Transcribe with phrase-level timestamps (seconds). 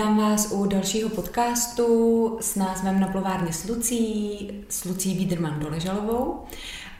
[0.00, 6.44] Vítám vás u dalšího podcastu s názvem Na plovárně s Lucí, s Lucí Biederman Doležalovou.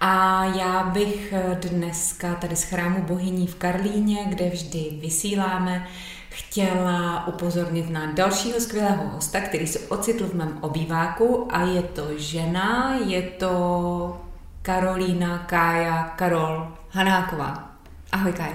[0.00, 1.34] A já bych
[1.68, 5.86] dneska tady z chrámu bohyní v Karlíně, kde vždy vysíláme,
[6.28, 12.08] chtěla upozornit na dalšího skvělého hosta, který se ocitl v mém obýváku a je to
[12.16, 14.20] žena, je to
[14.62, 17.70] Karolína Kája Karol Hanáková.
[18.12, 18.52] Ahoj Káj.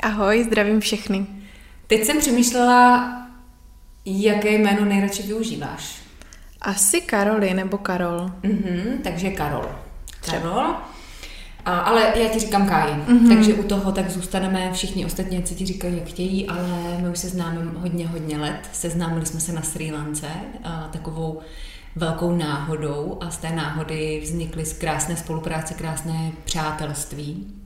[0.00, 1.26] Ahoj, zdravím všechny.
[1.86, 3.19] Teď jsem přemýšlela,
[4.04, 6.02] jaké jméno nejradši využíváš.
[6.60, 8.30] Asi Karoli nebo Karol.
[8.42, 9.68] Mhm, takže Karol.
[10.26, 10.74] Karol.
[11.64, 13.34] A, ale já ti říkám Káji, mm-hmm.
[13.34, 17.18] takže u toho tak zůstaneme všichni ostatní, co ti říkají, jak chtějí, ale my už
[17.18, 18.68] se známe hodně, hodně let.
[18.72, 20.26] Seznámili jsme se na Sri Lance
[20.64, 21.40] a, takovou
[21.96, 27.59] velkou náhodou a z té náhody vznikly z krásné spolupráce, krásné přátelství.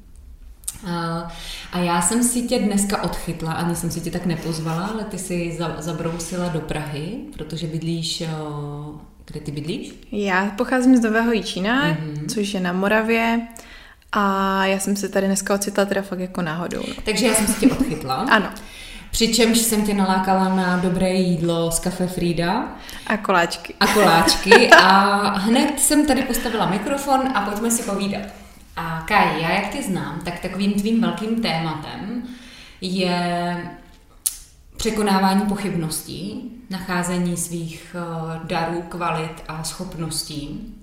[1.73, 5.19] A já jsem si tě dneska odchytla, ani jsem si tě tak nepozvala, ale ty
[5.19, 8.23] si zabrousila do Prahy, protože bydlíš,
[9.25, 9.93] kde ty bydlíš?
[10.13, 12.35] Já pocházím z Nového Jičína, mm-hmm.
[12.35, 13.41] což je na Moravě.
[14.13, 16.83] A já jsem se tady dneska ocitla teda fakt jako náhodou.
[16.89, 16.95] No.
[17.05, 18.15] Takže já jsem si tě odchytla.
[18.31, 18.51] ano.
[19.11, 22.69] Přičemž jsem tě nalákala na dobré jídlo z Cafe Frida.
[23.07, 23.75] A koláčky.
[23.81, 24.71] A koláčky.
[24.83, 28.44] A hned jsem tady postavila mikrofon a pojďme si povídat.
[28.77, 32.23] A Kaj, já jak tě znám, tak takovým tvým velkým tématem
[32.81, 33.71] je
[34.77, 40.75] překonávání pochybností, nacházení svých eh, darů, kvalit a schopností,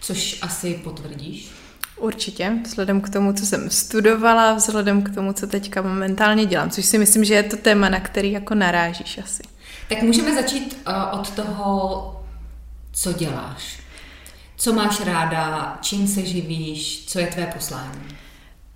[0.00, 1.50] což asi potvrdíš.
[1.96, 6.84] Určitě, vzhledem k tomu, co jsem studovala, vzhledem k tomu, co teďka momentálně dělám, což
[6.84, 9.42] si myslím, že je to téma, na který jako narážíš asi.
[9.88, 12.22] Tak můžeme začít uh, od toho,
[12.92, 13.78] co děláš.
[14.60, 18.00] Co máš ráda, čím se živíš, co je tvé poslání?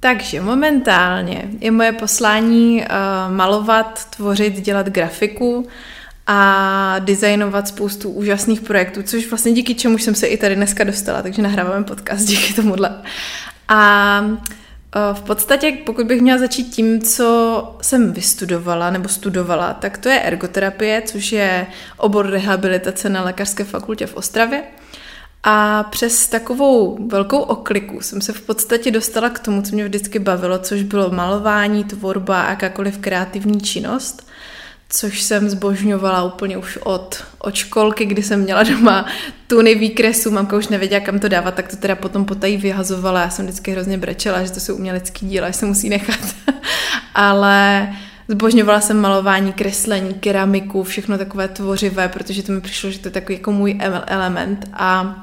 [0.01, 5.69] Takže momentálně je moje poslání uh, malovat, tvořit, dělat grafiku
[6.27, 11.23] a designovat spoustu úžasných projektů, což vlastně díky čemu jsem se i tady dneska dostala,
[11.23, 13.03] takže nahráváme podcast díky tomuhle.
[13.69, 14.37] A uh,
[15.13, 20.21] v podstatě, pokud bych měla začít tím, co jsem vystudovala nebo studovala, tak to je
[20.21, 21.67] ergoterapie, což je
[21.97, 24.63] obor rehabilitace na lékařské fakultě v Ostravě.
[25.45, 30.19] A přes takovou velkou okliku jsem se v podstatě dostala k tomu, co mě vždycky
[30.19, 34.27] bavilo, což bylo malování, tvorba a jakákoliv kreativní činnost,
[34.89, 39.07] což jsem zbožňovala úplně už od, od školky, kdy jsem měla doma
[39.47, 43.21] tuny výkresů, mamka už nevěděla, kam to dávat, tak to teda potom potají vyhazovala.
[43.21, 46.21] Já jsem vždycky hrozně brečela, že to jsou umělecký díla, že se musí nechat.
[47.15, 47.89] Ale
[48.29, 53.13] Zbožňovala jsem malování, kreslení, keramiku, všechno takové tvořivé, protože to mi přišlo, že to je
[53.13, 55.17] takový jako můj element a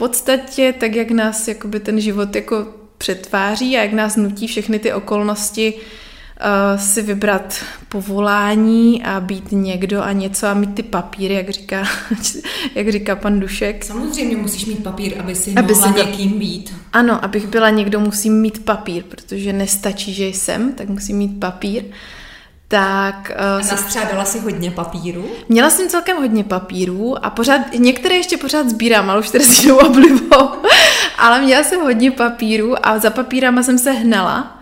[0.00, 2.66] podstatě tak, jak nás jakoby ten život jako
[2.98, 10.02] přetváří a jak nás nutí všechny ty okolnosti uh, si vybrat povolání a být někdo
[10.02, 11.84] a něco a mít ty papíry, jak říká,
[12.74, 13.84] jak říká pan Dušek.
[13.84, 16.74] Samozřejmě musíš mít papír, aby si aby mohla si někým být.
[16.92, 21.84] Ano, abych byla někdo, musím mít papír, protože nestačí, že jsem, tak musím mít papír.
[22.70, 25.30] Tak, uh, a nastřádala si hodně papíru?
[25.48, 29.70] Měla jsem celkem hodně papírů a pořád, některé ještě pořád sbírám, ale už tedy s
[29.70, 30.48] oblibou.
[31.18, 34.56] ale měla jsem hodně papíru a za papírama jsem se hnala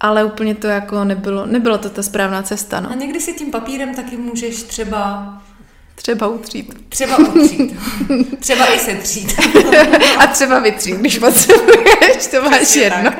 [0.00, 2.80] ale úplně to jako nebylo, nebylo to ta správná cesta.
[2.80, 2.90] No.
[2.90, 5.32] A někdy si tím papírem taky můžeš třeba
[5.94, 6.74] Třeba utřít.
[6.88, 7.76] Třeba utřít.
[8.40, 9.40] třeba i setřít.
[10.18, 13.10] a třeba vytřít, když potřebuješ, to máš Přesně jedno.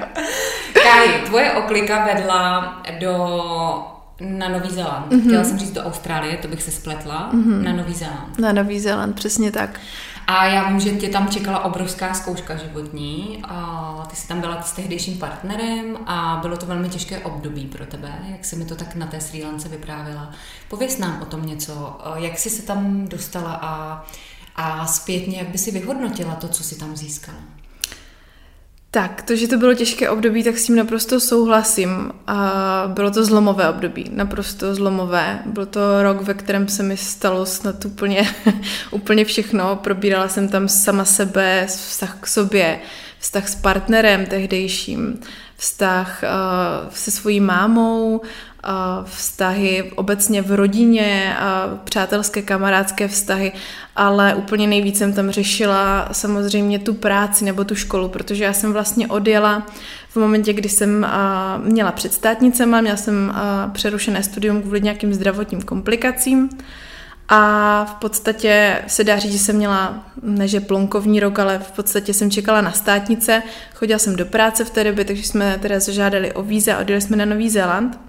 [0.73, 5.13] Káji, tvoje oklika vedla do na Nový Zéland.
[5.13, 5.27] Mm-hmm.
[5.27, 7.31] Chtěla jsem říct do Austrálie, to bych se spletla.
[7.33, 7.63] Mm-hmm.
[7.63, 8.39] Na Nový Zéland.
[8.39, 9.81] Na Nový Zéland, přesně tak.
[10.27, 13.43] A já vím, že tě tam čekala obrovská zkouška životní.
[13.49, 17.87] A ty jsi tam byla s tehdejším partnerem a bylo to velmi těžké období pro
[17.87, 18.13] tebe.
[18.31, 20.31] Jak se mi to tak na té Sri Lance vyprávěla.
[20.69, 22.01] Pověz nám o tom něco.
[22.15, 24.05] Jak jsi se tam dostala a,
[24.57, 27.39] a zpětně, jak by si vyhodnotila to, co jsi tam získala?
[28.97, 32.13] Tak, to, že to bylo těžké období, tak s tím naprosto souhlasím.
[32.27, 35.39] A bylo to zlomové období, naprosto zlomové.
[35.47, 38.35] Byl to rok, ve kterém se mi stalo snad úplně,
[38.91, 39.77] úplně všechno.
[39.77, 42.79] Probírala jsem tam sama sebe, vztah k sobě,
[43.19, 45.21] vztah s partnerem tehdejším,
[45.57, 48.21] vztah uh, se svojí mámou,
[49.05, 51.37] vztahy obecně v rodině,
[51.85, 53.53] přátelské, kamarádské vztahy,
[53.97, 58.73] ale úplně nejvíc jsem tam řešila samozřejmě tu práci nebo tu školu, protože já jsem
[58.73, 59.67] vlastně odjela
[60.09, 61.07] v momentě, kdy jsem
[61.65, 63.35] měla před státnicema, měla jsem
[63.73, 66.49] přerušené studium kvůli nějakým zdravotním komplikacím
[67.29, 72.15] a v podstatě se dá říct, že jsem měla, neže plonkovní rok, ale v podstatě
[72.15, 73.43] jsem čekala na státnice,
[73.75, 77.01] chodila jsem do práce v té době, takže jsme teda zažádali o víze a odjeli
[77.01, 78.06] jsme na Nový Zéland.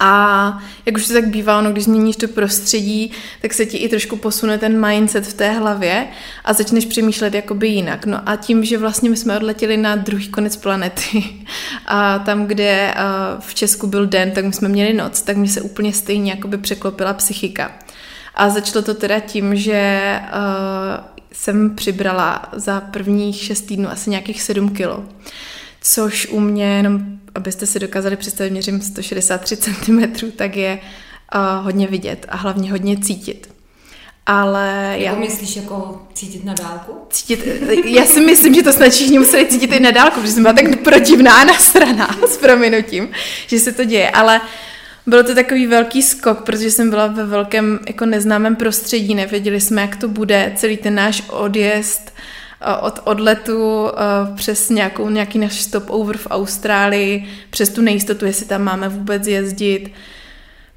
[0.00, 3.12] A jak už to tak bývá, no, když změníš to prostředí,
[3.42, 6.06] tak se ti i trošku posune ten mindset v té hlavě
[6.44, 8.06] a začneš přemýšlet jakoby jinak.
[8.06, 11.24] No a tím, že vlastně my jsme odletěli na druhý konec planety
[11.86, 12.94] a tam, kde
[13.40, 16.58] v Česku byl den, tak my jsme měli noc, tak mi se úplně stejně jakoby
[16.58, 17.72] překlopila psychika.
[18.34, 24.42] A začalo to teda tím, že uh, jsem přibrala za prvních šest týdnů asi nějakých
[24.42, 25.04] sedm kilo
[25.94, 27.00] což u mě, jenom
[27.34, 30.00] abyste si dokázali představit, měřím 163 cm,
[30.36, 30.78] tak je
[31.34, 33.48] uh, hodně vidět a hlavně hodně cítit.
[34.26, 35.14] Ale jako já...
[35.14, 36.92] myslíš jako cítit na dálku?
[37.10, 37.46] Cítit,
[37.84, 40.54] já si myslím, že to snad všichni museli cítit i na dálku, protože jsem byla
[40.54, 43.08] tak protivná a nasraná s prominutím,
[43.46, 44.40] že se to děje, ale
[45.06, 49.82] bylo to takový velký skok, protože jsem byla ve velkém jako neznámém prostředí, nevěděli jsme,
[49.82, 52.12] jak to bude, celý ten náš odjezd
[52.80, 53.88] od odletu
[54.36, 59.92] přes nějakou, nějaký náš stopover v Austrálii, přes tu nejistotu, jestli tam máme vůbec jezdit,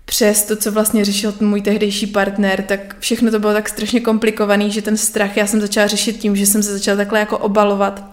[0.06, 4.72] přes to, co vlastně řešil můj tehdejší partner, tak všechno to bylo tak strašně komplikovaný,
[4.72, 8.04] že ten strach já jsem začala řešit tím, že jsem se začala takhle jako obalovat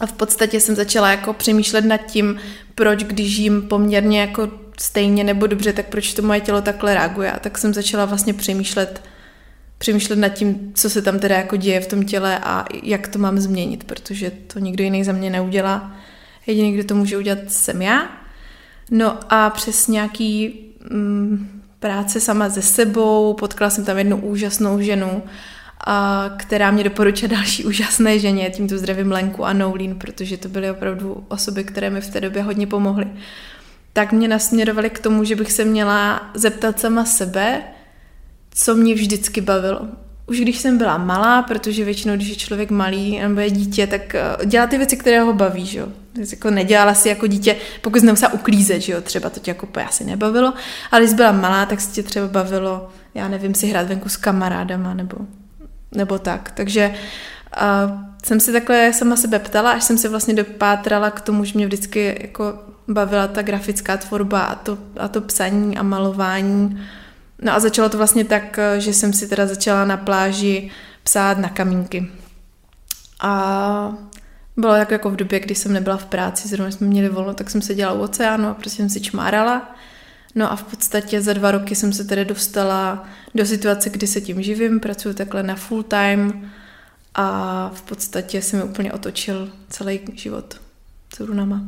[0.00, 2.36] a v podstatě jsem začala jako přemýšlet nad tím,
[2.74, 4.48] proč když jim poměrně jako
[4.78, 7.32] stejně nebo dobře, tak proč to moje tělo takhle reaguje.
[7.32, 9.02] A tak jsem začala vlastně přemýšlet
[9.80, 13.18] přemýšlet nad tím, co se tam teda jako děje v tom těle a jak to
[13.18, 15.96] mám změnit, protože to nikdo jiný za mě neudělá.
[16.46, 18.08] Jediný, kdo to může udělat, jsem já.
[18.90, 20.60] No a přes nějaký
[20.90, 25.22] mm, práce sama ze sebou, potkala jsem tam jednu úžasnou ženu,
[25.86, 30.70] a, která mě doporučila další úžasné ženě, tímto zdravím Lenku a Noulín, protože to byly
[30.70, 33.06] opravdu osoby, které mi v té době hodně pomohly.
[33.92, 37.62] Tak mě nasměrovali k tomu, že bych se měla zeptat sama sebe,
[38.54, 39.80] co mě vždycky bavilo.
[40.26, 44.14] Už když jsem byla malá, protože většinou, když je člověk malý nebo je dítě, tak
[44.14, 45.88] eh, dělá ty věci, které ho baví, že jo.
[46.30, 49.68] Jako nedělala si jako dítě, pokud jsem musela uklízet, že jo, třeba to tě jako
[49.86, 50.54] asi nebavilo,
[50.90, 54.16] ale když byla malá, tak se tě třeba bavilo, já nevím, si hrát venku s
[54.16, 55.16] kamarádama nebo,
[55.92, 56.50] nebo tak.
[56.50, 56.94] Takže
[57.56, 61.52] a jsem se takhle sama sebe ptala, až jsem se vlastně dopátrala k tomu, že
[61.54, 62.54] mě vždycky jako
[62.88, 66.80] bavila ta grafická tvorba a to, a to psaní a malování
[67.42, 70.70] No a začalo to vlastně tak, eh, že jsem si teda začala na pláži
[71.02, 72.10] psát na kamínky.
[73.20, 73.94] A
[74.56, 77.50] bylo jako, jako v době, kdy jsem nebyla v práci, zrovna jsme měli volno, tak
[77.50, 79.74] jsem seděla u oceánu a prostě jsem si čmárala.
[80.34, 84.20] No a v podstatě za dva roky jsem se tedy dostala do situace, kdy se
[84.20, 86.50] tím živím, pracuji takhle na full time
[87.14, 90.60] a v podstatě se mi úplně otočil celý život
[91.16, 91.62] s runama.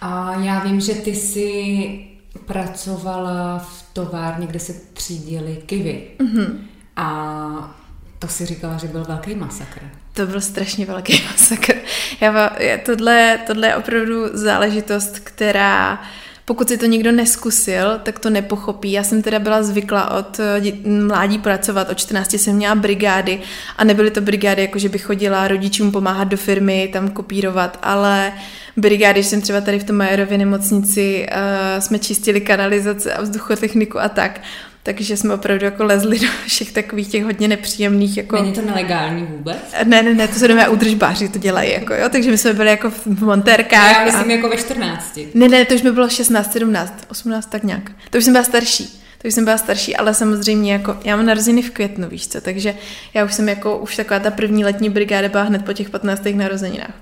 [0.00, 2.08] A já vím, že ty jsi
[2.46, 6.10] pracovala v továrně, kde se třídily kivy.
[6.18, 6.58] Mm-hmm.
[6.96, 7.78] A
[8.18, 9.80] to si říkala, že byl velký masakr.
[10.12, 11.74] To byl strašně velký masakr.
[12.20, 12.50] Já,
[12.84, 16.02] tohle, tohle je opravdu záležitost, která
[16.44, 18.92] pokud si to nikdo neskusil, tak to nepochopí.
[18.92, 23.40] Já jsem teda byla zvykla od eh, mládí pracovat, od 14 jsem měla brigády
[23.76, 28.32] a nebyly to brigády, jako že bych chodila rodičům pomáhat do firmy, tam kopírovat, ale
[28.76, 34.00] brigády, když jsem třeba tady v tom Majerově nemocnici, uh, jsme čistili kanalizace a vzduchotechniku
[34.00, 34.40] a tak,
[34.82, 38.16] takže jsme opravdu jako lezli do všech takových těch hodně nepříjemných.
[38.16, 38.36] Jako...
[38.36, 39.56] Není to nelegální vůbec?
[39.84, 42.70] Ne, ne, ne, to se jdeme údržbáři, to dělají, jako, jo, takže my jsme byli
[42.70, 43.96] jako v montérkách.
[43.96, 44.32] Já myslím a...
[44.32, 45.18] jako ve 14.
[45.34, 47.90] Ne, ne, to už mi bylo 16, 17, 18, tak nějak.
[48.10, 49.02] To už jsem byla starší.
[49.18, 52.40] To už jsem byla starší, ale samozřejmě jako, já mám narozeniny v květnu, víš co,
[52.40, 52.74] takže
[53.14, 56.22] já už jsem jako, už taková ta první letní brigáda byla hned po těch 15.
[56.34, 56.94] narozeninách.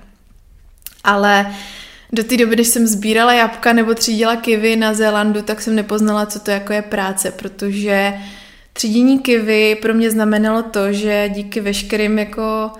[1.03, 1.55] Ale uh,
[2.11, 6.25] do té doby, když jsem sbírala jabka nebo třídila kivy na Zélandu, tak jsem nepoznala,
[6.25, 8.13] co to jako je práce, protože
[8.73, 12.71] třídění kivy pro mě znamenalo to, že díky veškerým jako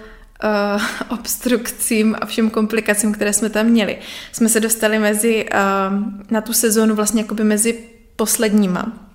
[0.44, 0.82] uh,
[1.20, 3.98] obstrukcím a všem komplikacím, které jsme tam měli,
[4.32, 5.98] jsme se dostali mezi, uh,
[6.32, 7.80] na tu sezónu vlastně jakoby mezi
[8.16, 9.08] posledníma.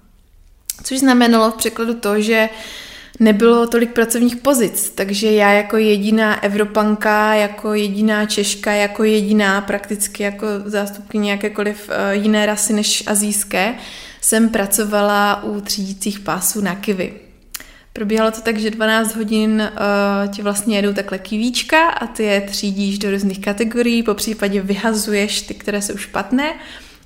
[0.83, 2.86] Což znamenalo v překladu to, že uh,
[3.21, 10.23] nebylo tolik pracovních pozic, takže já jako jediná Evropanka, jako jediná Češka, jako jediná prakticky
[10.23, 13.75] jako zástupkyně jakékoliv uh, jiné rasy než azijské,
[14.21, 17.13] jsem pracovala u třídících pásů na kivy.
[17.93, 22.41] Probíhalo to tak, že 12 hodin uh, ti vlastně jedou takhle kivíčka a ty je
[22.41, 26.55] třídíš do různých kategorií, po případě vyhazuješ ty, které jsou špatné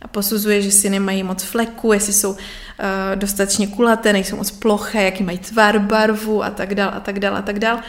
[0.03, 2.39] a posuzuje, že si nemají moc fleku, jestli jsou uh,
[3.15, 7.37] dostatečně kulaté, nejsou moc ploché, jaký mají tvar, barvu a tak dál a tak dál
[7.37, 7.81] a tak dál.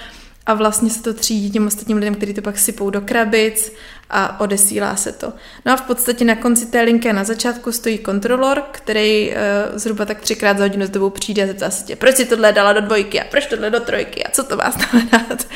[0.46, 3.74] A vlastně se to třídí těm ostatním lidem, kteří to pak sypou do krabic
[4.10, 5.34] a odesílá se to.
[5.65, 9.36] No a v podstatě na konci té linky na začátku stojí kontrolor, který uh,
[9.77, 12.53] zhruba tak třikrát za hodinu s dobou přijde a zeptá se tě, proč si tohle
[12.53, 15.48] dala do dvojky a proč tohle do trojky a co to má znamenat.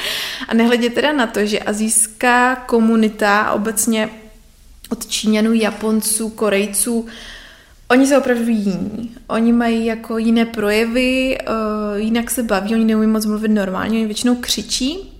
[0.47, 4.09] A nehledě teda na to, že azijská komunita obecně
[4.89, 7.05] od Číňanů, Japonců, Korejců
[7.87, 9.15] Oni jsou opravdu jiní.
[9.27, 14.05] Oni mají jako jiné projevy, uh, jinak se baví, oni neumí moc mluvit normálně, oni
[14.05, 15.11] většinou křičí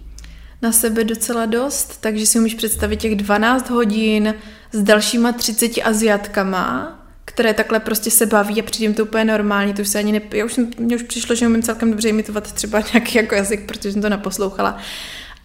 [0.62, 4.36] na sebe docela dost, takže si umíš představit těch 12 hodin
[4.72, 9.82] s dalšíma 30 Aziatkama, které takhle prostě se baví a přijde to úplně normálně, to
[9.82, 10.22] už se ani ne...
[10.34, 13.92] Já už mně už přišlo, že umím celkem dobře imitovat třeba nějaký jako jazyk, protože
[13.92, 14.78] jsem to naposlouchala.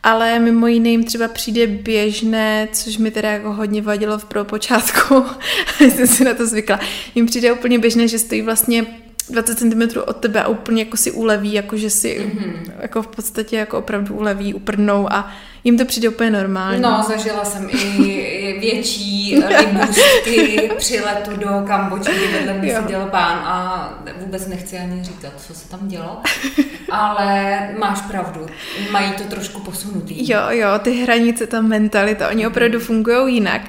[0.03, 5.25] Ale mimo jiné jim třeba přijde běžné, což mi teda jako hodně vadilo v počátku,
[5.81, 6.81] jsem si na to zvykla.
[7.15, 8.87] Jim přijde úplně běžné, že stojí vlastně
[9.29, 12.73] 20 cm od tebe a úplně jako si uleví, jako že si mm-hmm.
[12.81, 15.33] jako v podstatě jako opravdu uleví, uprdnou a
[15.65, 16.81] jim to přijde úplně normálně.
[16.81, 23.39] No, zažila jsem i větší libůstky při letu do Kambodži, kdy vedle mě seděl pán
[23.45, 26.23] a vůbec nechci ani říkat, co se tam dělo,
[26.91, 28.47] ale máš pravdu,
[28.91, 30.31] mají to trošku posunutý.
[30.33, 32.87] Jo, jo, ty hranice, ta mentalita, oni opravdu mhm.
[32.87, 33.63] fungují jinak.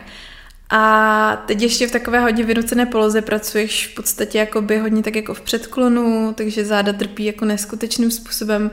[0.74, 5.34] A teď ještě v takové hodně vynucené poloze pracuješ v podstatě jakoby hodně tak jako
[5.34, 8.72] v předklonu, takže záda trpí jako neskutečným způsobem.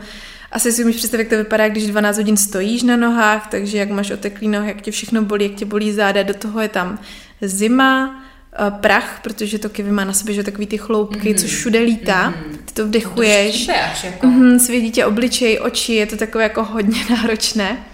[0.53, 3.91] Asi si umíš představit, jak to vypadá, když 12 hodin stojíš na nohách, takže jak
[3.91, 6.99] máš oteklý nohy, jak tě všechno bolí, jak tě bolí záda, do toho je tam
[7.41, 11.41] zima, eh, prach, protože to kivy má na sobě že takový ty chloupky, mm-hmm.
[11.41, 12.57] což všude lítá, mm-hmm.
[12.65, 13.73] ty to vdechuješ, to
[14.07, 14.27] jako.
[14.27, 17.85] mm-hmm, svědí tě obličej, oči, je to takové jako hodně náročné.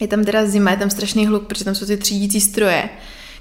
[0.00, 2.88] Je tam teda zima, je tam strašný hluk, protože tam jsou ty třídící stroje,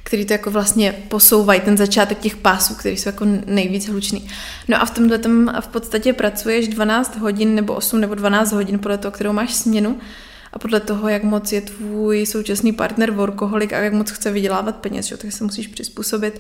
[0.04, 4.28] který to jako vlastně posouvají, ten začátek těch pásů, který jsou jako nejvíc hlučný.
[4.68, 8.80] No a v tomhle tam v podstatě pracuješ 12 hodin nebo 8 nebo 12 hodin
[8.80, 10.00] podle toho, kterou máš směnu
[10.54, 14.76] a podle toho, jak moc je tvůj současný partner workoholik a jak moc chce vydělávat
[14.76, 15.18] peněz, že?
[15.18, 16.40] tak se musíš přizpůsobit.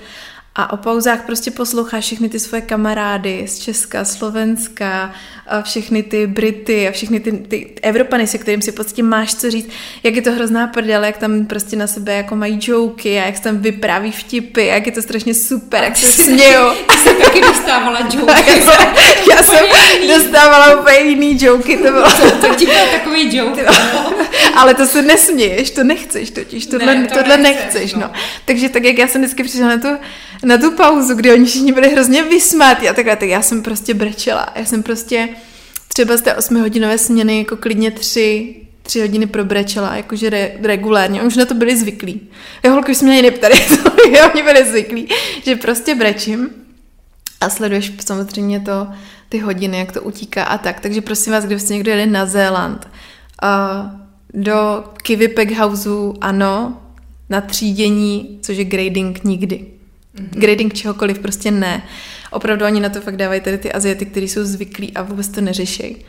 [0.56, 5.14] A o pauzách prostě posloucháš všechny ty svoje kamarády z Česka, Slovenska,
[5.48, 9.52] a všechny ty Brity a všechny ty, ty Evropany, se kterým si podstatě máš co
[9.52, 9.70] říct,
[10.04, 13.38] jak je to hrozná prdele, jak tam prostě na sebe jako mají joky a jak
[13.38, 16.66] se tam vypráví vtipy, jak je to strašně super, jak se smějou.
[16.90, 18.62] Já jsem taky dostávala joky.
[19.30, 19.66] já jsem
[20.08, 22.12] dostávala úplně jiný joky, to bylo.
[22.12, 23.66] To, to ti byl takový joke.
[24.56, 28.00] Ale to se nesměješ, to nechceš totiž, tohle, ne, to tohle nechceš, nechceš, no.
[28.02, 28.12] no.
[28.46, 29.88] Takže tak, jak já jsem vždycky přišla na tu
[30.44, 33.94] na tu pauzu, kdy oni všichni byli hrozně vysmátí a takhle, tak já jsem prostě
[33.94, 34.50] brečela.
[34.56, 35.30] Já jsem prostě
[35.88, 41.20] třeba z té osmihodinové směny jako klidně tři, tři hodiny probrečela, jakože re, regulárně.
[41.20, 42.22] Oni už na to byli zvyklí.
[42.64, 43.56] Já holky už jsme mě neptali,
[44.34, 45.10] oni byli zvyklí,
[45.44, 46.50] že prostě brečím
[47.42, 48.88] a sleduješ samozřejmě to,
[49.30, 50.80] ty hodiny, jak to utíká a tak.
[50.80, 52.88] Takže prosím vás, kdybyste někdo jeli na Zéland,
[53.44, 56.82] uh, do Kiwi Pack Houseu, ano,
[57.30, 59.66] na třídění, což je grading nikdy.
[60.16, 60.40] Mm-hmm.
[60.40, 61.84] Grading čehokoliv prostě ne.
[62.32, 65.42] Opravdu oni na to fakt dávají tady ty Aziaty, kteří jsou zvyklí a vůbec to
[65.42, 66.06] neřeší.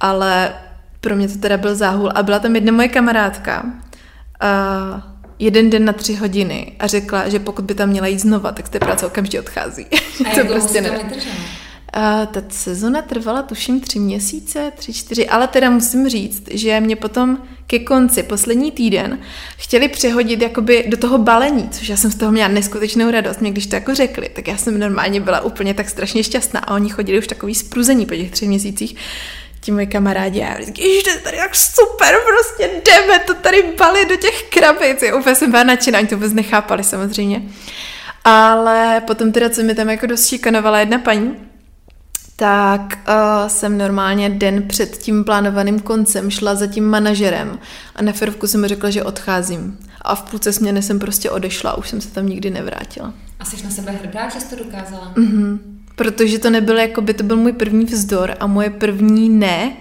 [0.00, 0.54] Ale
[1.00, 2.10] pro mě to teda byl záhul.
[2.14, 5.00] A byla tam jedna moje kamarádka, uh,
[5.38, 8.66] jeden den na tři hodiny a řekla, že pokud by tam měla jít znova, tak
[8.66, 9.86] z té práce okamžitě odchází.
[10.30, 10.90] A to prostě ne.
[11.96, 16.96] Uh, ta sezona trvala tuším tři měsíce, tři, čtyři, ale teda musím říct, že mě
[16.96, 19.18] potom ke konci, poslední týden,
[19.56, 23.40] chtěli přehodit jakoby do toho balení, což já jsem z toho měla neskutečnou radost.
[23.40, 26.74] Mě když to jako řekli, tak já jsem normálně byla úplně tak strašně šťastná a
[26.74, 28.96] oni chodili už takový spruzení po těch třech měsících
[29.60, 33.62] ti moji kamarádi a já ježiš, to je tady jak super, prostě jdeme to tady
[33.78, 35.02] balit do těch krabic.
[35.02, 37.42] Já úplně jsem byla nadšená, oni to vůbec nechápali samozřejmě.
[38.24, 41.36] Ale potom teda, co mi tam jako dost šikanovala jedna paní,
[42.36, 47.58] tak uh, jsem normálně den před tím plánovaným koncem šla za tím manažerem
[47.96, 49.78] a na ferovku jsem mu řekla, že odcházím.
[50.02, 53.14] A v půlce směny jsem prostě odešla, už jsem se tam nikdy nevrátila.
[53.40, 55.12] A jsi na sebe hrdá, že jsi to dokázala?
[55.16, 55.60] Mhm.
[55.96, 59.76] Protože to nebylo jako by to byl můj první vzdor a moje první ne,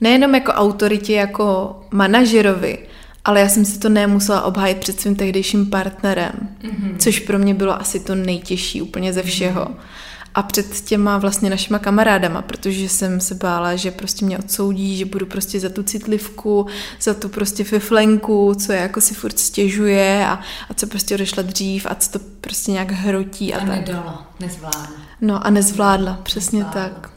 [0.00, 2.78] nejenom jako autoritě, jako manažerovi,
[3.24, 6.96] ale já jsem si to nemusela obhájit před svým tehdejším partnerem, mm-hmm.
[6.98, 9.64] což pro mě bylo asi to nejtěžší úplně ze všeho.
[9.64, 14.96] Mm-hmm a před těma vlastně našima kamarádama, protože jsem se bála, že prostě mě odsoudí,
[14.96, 16.66] že budu prostě za tu citlivku,
[17.00, 20.40] za tu prostě fiflenku, co je jako si furt stěžuje a,
[20.70, 23.54] a co prostě odešla dřív a co to prostě nějak hrotí.
[23.54, 23.68] A, a tak.
[23.68, 24.88] nedala, nezvládla.
[25.20, 27.00] No a nezvládla, přesně nezvládla.
[27.00, 27.10] tak.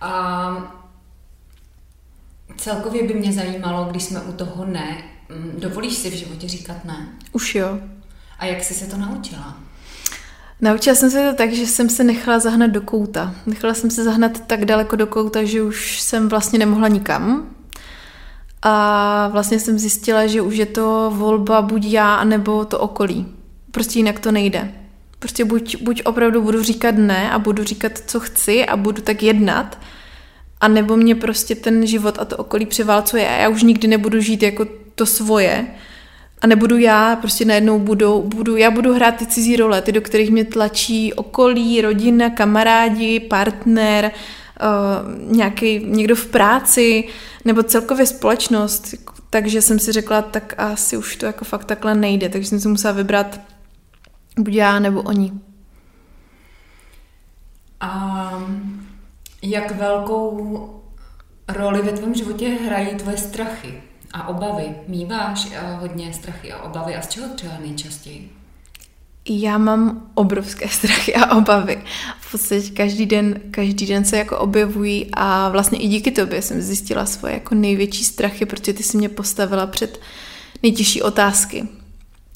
[0.00, 0.74] A
[2.56, 6.84] celkově by mě zajímalo, když jsme u toho ne, mm, dovolíš si v životě říkat
[6.84, 7.08] ne?
[7.32, 7.78] Už jo.
[8.38, 9.63] A jak jsi se to naučila?
[10.60, 13.34] Naučila jsem se to tak, že jsem se nechala zahnat do kouta.
[13.46, 17.50] Nechala jsem se zahnat tak daleko do kouta, že už jsem vlastně nemohla nikam.
[18.62, 23.26] A vlastně jsem zjistila, že už je to volba buď já, nebo to okolí.
[23.70, 24.74] Prostě jinak to nejde.
[25.18, 29.22] Prostě buď, buď opravdu budu říkat ne a budu říkat, co chci a budu tak
[29.22, 29.78] jednat,
[30.60, 34.20] a nebo mě prostě ten život a to okolí převálcuje a já už nikdy nebudu
[34.20, 35.66] žít jako to svoje,
[36.44, 40.00] a nebudu já, prostě najednou budu, budu, já budu hrát ty cizí role, ty, do
[40.00, 47.08] kterých mě tlačí okolí, rodina, kamarádi, partner, uh, nějaký, někdo v práci,
[47.44, 48.94] nebo celkově společnost.
[49.30, 52.68] Takže jsem si řekla, tak asi už to jako fakt takhle nejde, takže jsem si
[52.68, 53.40] musela vybrat
[54.38, 55.32] buď já nebo oni.
[57.80, 58.30] A
[59.42, 60.82] jak velkou
[61.48, 63.82] roli ve tvém životě hrají tvoje strachy
[64.14, 64.74] a obavy?
[64.88, 68.30] Míváš eh, hodně strachy a obavy a z čeho třeba nejčastěji?
[69.28, 71.84] Já mám obrovské strachy a obavy.
[72.20, 76.62] V podstatě každý den, každý den se jako objevují a vlastně i díky tobě jsem
[76.62, 80.00] zjistila svoje jako největší strachy, protože ty si mě postavila před
[80.62, 81.68] nejtěžší otázky,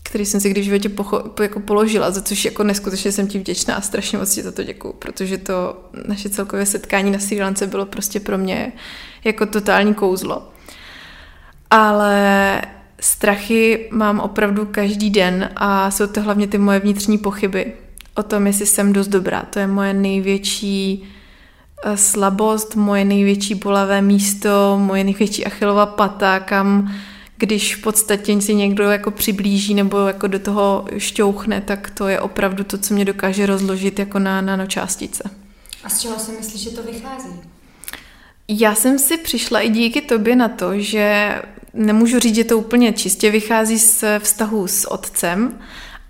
[0.03, 3.39] které jsem si když v životě pocho- jako položila, za což jako neskutečně jsem ti
[3.39, 5.77] vděčná a strašně moc ti za to děkuju, protože to
[6.09, 8.73] naše celkové setkání na Sri Lance bylo prostě pro mě
[9.25, 10.49] jako totální kouzlo.
[11.71, 12.63] Ale
[13.01, 17.73] strachy mám opravdu každý den a jsou to hlavně ty moje vnitřní pochyby
[18.15, 19.43] o tom, jestli jsem dost dobrá.
[19.43, 21.09] To je moje největší
[21.85, 26.95] eh, slabost, moje největší bolavé místo, moje největší achilová pata, kam
[27.39, 32.21] když v podstatě si někdo jako přiblíží nebo jako do toho šťouchne, tak to je
[32.21, 35.31] opravdu to, co mě dokáže rozložit jako na nanočástice.
[35.85, 37.29] A z čeho si myslíš, že to vychází?
[38.49, 41.35] Já jsem si přišla i díky tobě na to, že
[41.75, 45.59] nemůžu říct, že to úplně čistě vychází z vztahu s otcem,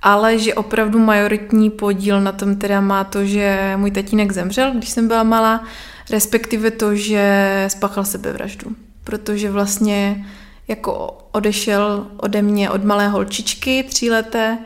[0.03, 4.91] ale že opravdu majoritní podíl na tom teda má to, že můj tatínek zemřel, když
[4.91, 5.65] jsem byla malá,
[6.11, 8.71] respektive to, že spáchal sebevraždu.
[9.05, 10.27] Protože vlastně
[10.69, 14.59] jako odešel ode mě od malé holčičky tříleté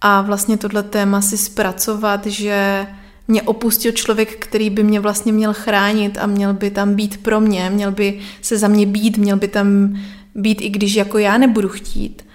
[0.00, 2.86] a vlastně tohle téma si zpracovat, že
[3.28, 7.40] mě opustil člověk, který by mě vlastně měl chránit a měl by tam být pro
[7.40, 9.96] mě, měl by se za mě být, měl by tam
[10.36, 12.26] být, i když jako já nebudu chtít,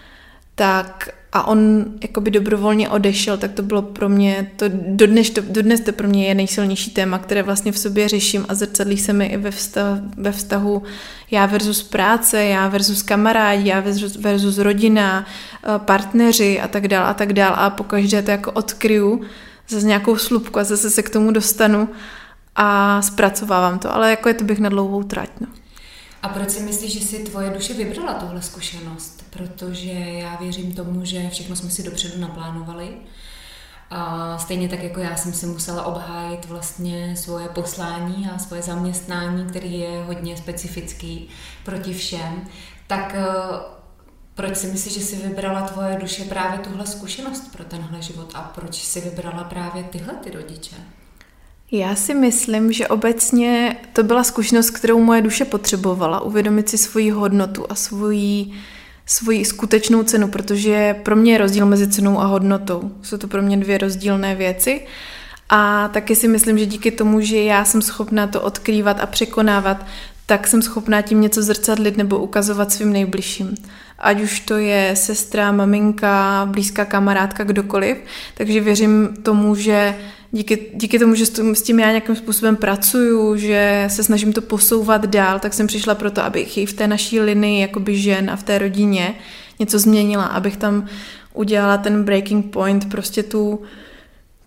[0.55, 5.81] tak a on jakoby dobrovolně odešel, tak to bylo pro mě, to dodnes, to, dodnes
[5.81, 9.25] to pro mě je nejsilnější téma, které vlastně v sobě řeším a zrcadlí se mi
[9.25, 10.83] i ve, vztah, ve vztahu
[11.31, 15.25] já versus práce, já versus kamarádi, já versus, versus rodina,
[15.63, 19.21] eh, partneři a tak dál a tak dál a pokaždé to jako odkryju
[19.69, 21.89] zase nějakou slupku a zase se k tomu dostanu
[22.55, 25.29] a zpracovávám to, ale jako je to bych na dlouhou trať.
[25.39, 25.47] No.
[26.23, 29.23] A proč si myslíš, že si tvoje duše vybrala tuhle zkušenost?
[29.29, 32.97] Protože já věřím tomu, že všechno jsme si dopředu naplánovali.
[33.89, 39.49] A stejně tak jako já jsem si musela obhájit vlastně svoje poslání a svoje zaměstnání,
[39.49, 41.29] který je hodně specifický
[41.65, 42.47] proti všem,
[42.87, 43.25] tak eh,
[44.35, 48.41] proč si myslíš, že si vybrala tvoje duše právě tuhle zkušenost pro tenhle život a
[48.41, 50.75] proč si vybrala právě tyhle ty rodiče?
[51.73, 57.09] Já si myslím, že obecně to byla zkušenost, kterou moje duše potřebovala, uvědomit si svoji
[57.09, 58.51] hodnotu a svoji,
[59.05, 62.91] svoji skutečnou cenu, protože pro mě je rozdíl mezi cenou a hodnotou.
[63.01, 64.81] Jsou to pro mě dvě rozdílné věci.
[65.49, 69.85] A taky si myslím, že díky tomu, že já jsem schopná to odkrývat a překonávat,
[70.25, 73.55] tak jsem schopná tím něco zrcadlit nebo ukazovat svým nejbližším.
[73.99, 77.97] Ať už to je sestra, maminka, blízká kamarádka, kdokoliv.
[78.37, 79.95] Takže věřím tomu, že
[80.31, 85.05] díky, díky tomu, že s tím já nějakým způsobem pracuju, že se snažím to posouvat
[85.05, 88.43] dál, tak jsem přišla proto, abych i v té naší linii jakoby žen a v
[88.43, 89.15] té rodině
[89.59, 90.85] něco změnila, abych tam
[91.33, 93.61] udělala ten breaking point, prostě tu,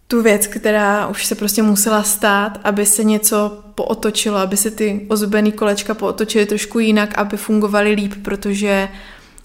[0.07, 5.07] tu věc, která už se prostě musela stát, aby se něco pootočilo, aby se ty
[5.09, 8.89] ozubený kolečka pootočily trošku jinak, aby fungovaly líp, protože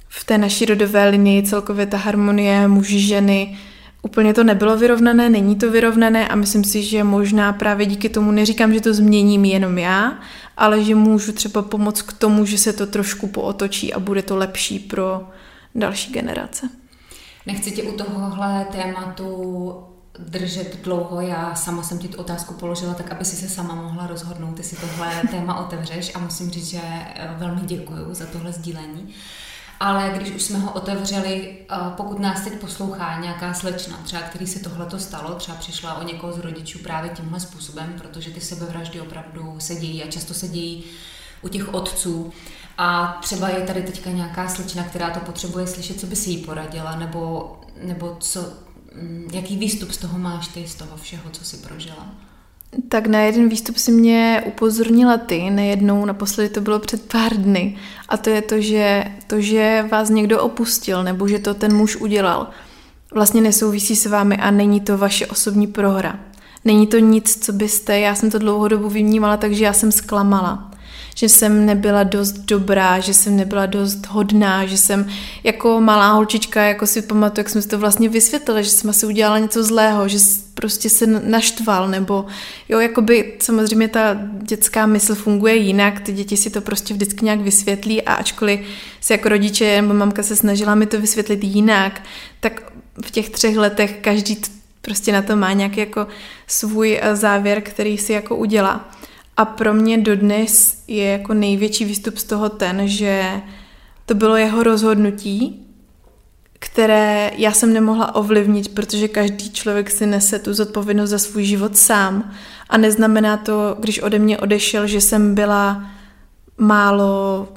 [0.10, 3.58] v té naší rodové linii celkově ta harmonie muži, ženy
[4.02, 8.32] Úplně to nebylo vyrovnané, není to vyrovnané a myslím si, že možná právě díky tomu
[8.32, 10.20] neříkám, že to změním jenom já,
[10.58, 14.36] ale že můžu třeba pomoct k tomu, že se to trošku pootočí a bude to
[14.36, 15.30] lepší pro
[15.76, 16.70] další generace.
[17.46, 19.74] Nechci tě u tohohle tématu
[20.20, 21.22] držet dlouho.
[21.22, 24.78] Já sama jsem ti tu otázku položila tak, aby si se sama mohla rozhodnout, jestli
[24.78, 26.82] tohle téma otevřeš a musím říct, že
[27.38, 29.14] velmi děkuji za tohle sdílení
[29.80, 34.48] ale když už jsme ho otevřeli, eh, pokud nás teď poslouchá nějaká slečna, třeba který
[34.48, 38.42] se tohle to stalo, třeba přišla o někoho z rodičů právě tímhle způsobem, protože ty
[38.42, 40.84] sebevraždy opravdu se dějí a často se dějí
[41.42, 42.34] u těch otců.
[42.78, 46.38] A třeba je tady teďka nějaká slečna, která to potřebuje slyšet, co by si jí
[46.38, 48.54] poradila, nebo, nebo co,
[48.96, 52.08] mm, jaký výstup z toho máš ty, z toho všeho, co si prožila?
[52.90, 57.78] Tak na jeden výstup si mě upozornila ty, nejednou, naposledy to bylo před pár dny.
[58.10, 61.96] A to je to, že to, že vás někdo opustil, nebo že to ten muž
[61.96, 62.50] udělal,
[63.14, 66.20] vlastně nesouvisí s vámi a není to vaše osobní prohra.
[66.66, 70.69] Není to nic, co byste, já jsem to dlouhodobu vnímala, takže já jsem zklamala.
[71.20, 75.08] Že jsem nebyla dost dobrá, že jsem nebyla dost hodná, že jsem
[75.44, 79.06] jako malá holčička, jako si pamatuju, jak jsem si to vlastně vysvětlila, že jsem asi
[79.06, 80.18] udělala něco zlého, že
[80.54, 82.26] prostě se naštval, nebo
[82.70, 87.42] jo, jakoby samozřejmě ta dětská mysl funguje jinak, ty děti si to prostě vždycky nějak
[87.42, 88.60] vysvětlí a ačkoliv
[89.02, 92.02] si jako rodiče nebo mamka se snažila mi to vysvětlit jinak,
[92.40, 92.72] tak
[93.06, 94.42] v těch třech letech každý
[94.82, 96.08] prostě na to má nějaký jako
[96.48, 98.92] svůj eh, závěr, který si jako udělá.
[99.39, 103.41] A pro mě dodnes je jako největší výstup z toho ten, že
[104.06, 105.65] to bylo jeho rozhodnutí,
[106.60, 111.78] které já jsem nemohla ovlivnit, protože každý člověk si nese tu zodpovědnost za svůj život
[111.78, 112.32] sám.
[112.69, 115.84] A neznamená to, když ode mě odešel, že jsem byla
[116.58, 117.47] málo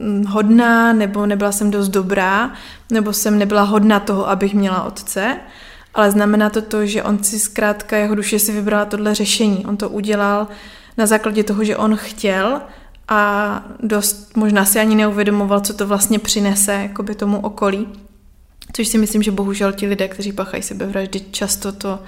[0.00, 2.52] mm, hodná, nebo nebyla jsem dost dobrá,
[2.90, 5.36] nebo jsem nebyla hodná toho, abych měla otce,
[5.94, 9.66] ale znamená to to, že on si zkrátka, jeho duše si vybrala tohle řešení.
[9.66, 10.48] On to udělal
[10.96, 12.60] na základě toho, že on chtěl
[13.08, 17.88] a dost možná si ani neuvědomoval, co to vlastně přinese jakoby tomu okolí.
[18.72, 22.00] Což si myslím, že bohužel ti lidé, kteří pachají sebevraždy, často to uh,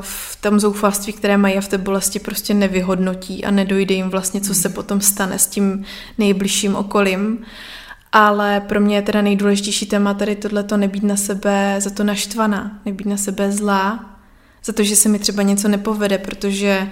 [0.00, 4.40] v tom zoufalství, které mají a v té bolesti prostě nevyhodnotí a nedojde jim vlastně,
[4.40, 5.84] co se potom stane s tím
[6.18, 7.38] nejbližším okolím.
[8.12, 12.78] Ale pro mě je teda nejdůležitější téma tady tohleto nebýt na sebe za to naštvaná,
[12.84, 14.16] nebýt na sebe zlá,
[14.64, 16.88] za to, že se mi třeba něco nepovede, protože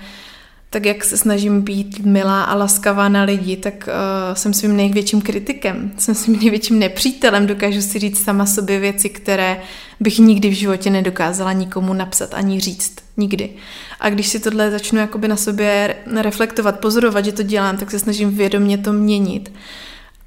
[0.75, 5.21] tak jak se snažím být milá a laskavá na lidi, tak uh, jsem svým největším
[5.21, 9.61] kritikem, jsem svým největším nepřítelem, dokážu si říct sama sobě věci, které
[10.01, 12.97] bych nikdy v životě nedokázala nikomu napsat ani říct.
[13.17, 13.51] Nikdy.
[14.01, 17.99] A když si tohle začnu jakoby na sobě reflektovat, pozorovat, že to dělám, tak se
[17.99, 19.53] snažím vědomě to měnit.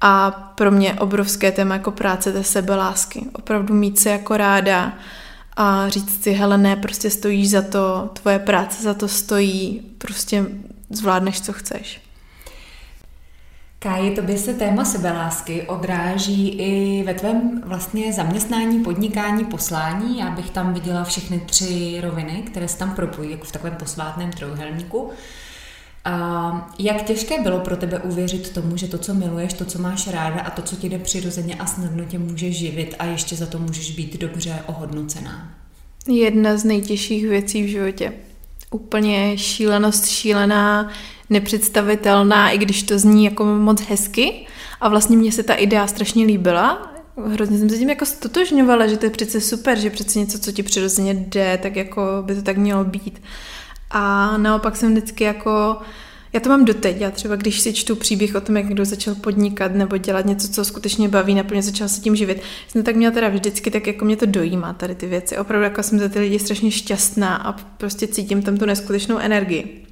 [0.00, 3.24] A pro mě obrovské téma jako práce té sebelásky.
[3.32, 4.92] Opravdu mít se jako ráda,
[5.60, 10.46] a říct si, hele ne, prostě stojíš za to, tvoje práce za to stojí, prostě
[10.90, 12.00] zvládneš, co chceš.
[13.78, 20.18] Káji, tobě se téma sebelásky odráží i ve tvém vlastně zaměstnání, podnikání, poslání.
[20.18, 24.30] Já bych tam viděla všechny tři roviny, které se tam propojí, jako v takovém posvátném
[24.30, 25.10] trojuhelníku.
[26.08, 30.08] A jak těžké bylo pro tebe uvěřit tomu, že to, co miluješ, to, co máš
[30.08, 33.46] ráda a to, co ti jde přirozeně a snadno tě může živit a ještě za
[33.46, 35.54] to můžeš být dobře ohodnocená?
[36.08, 38.12] Jedna z nejtěžších věcí v životě.
[38.70, 40.90] Úplně šílenost šílená,
[41.30, 44.46] nepředstavitelná, i když to zní jako moc hezky.
[44.80, 46.92] A vlastně mně se ta idea strašně líbila.
[47.26, 50.52] Hrozně jsem se tím jako stotožňovala, že to je přece super, že přece něco, co
[50.52, 53.20] ti přirozeně jde, tak jako by to tak mělo být.
[53.90, 55.76] A naopak jsem vždycky jako,
[56.32, 59.14] já to mám doteď, já třeba když si čtu příběh o tom, jak někdo začal
[59.14, 63.14] podnikat nebo dělat něco, co skutečně baví, naplně začal se tím živit, jsem tak měla
[63.14, 65.38] teda vždycky, tak jako mě to dojímá tady ty věci.
[65.38, 69.86] Opravdu jako jsem za ty lidi strašně šťastná a prostě cítím tam tu neskutečnou energii.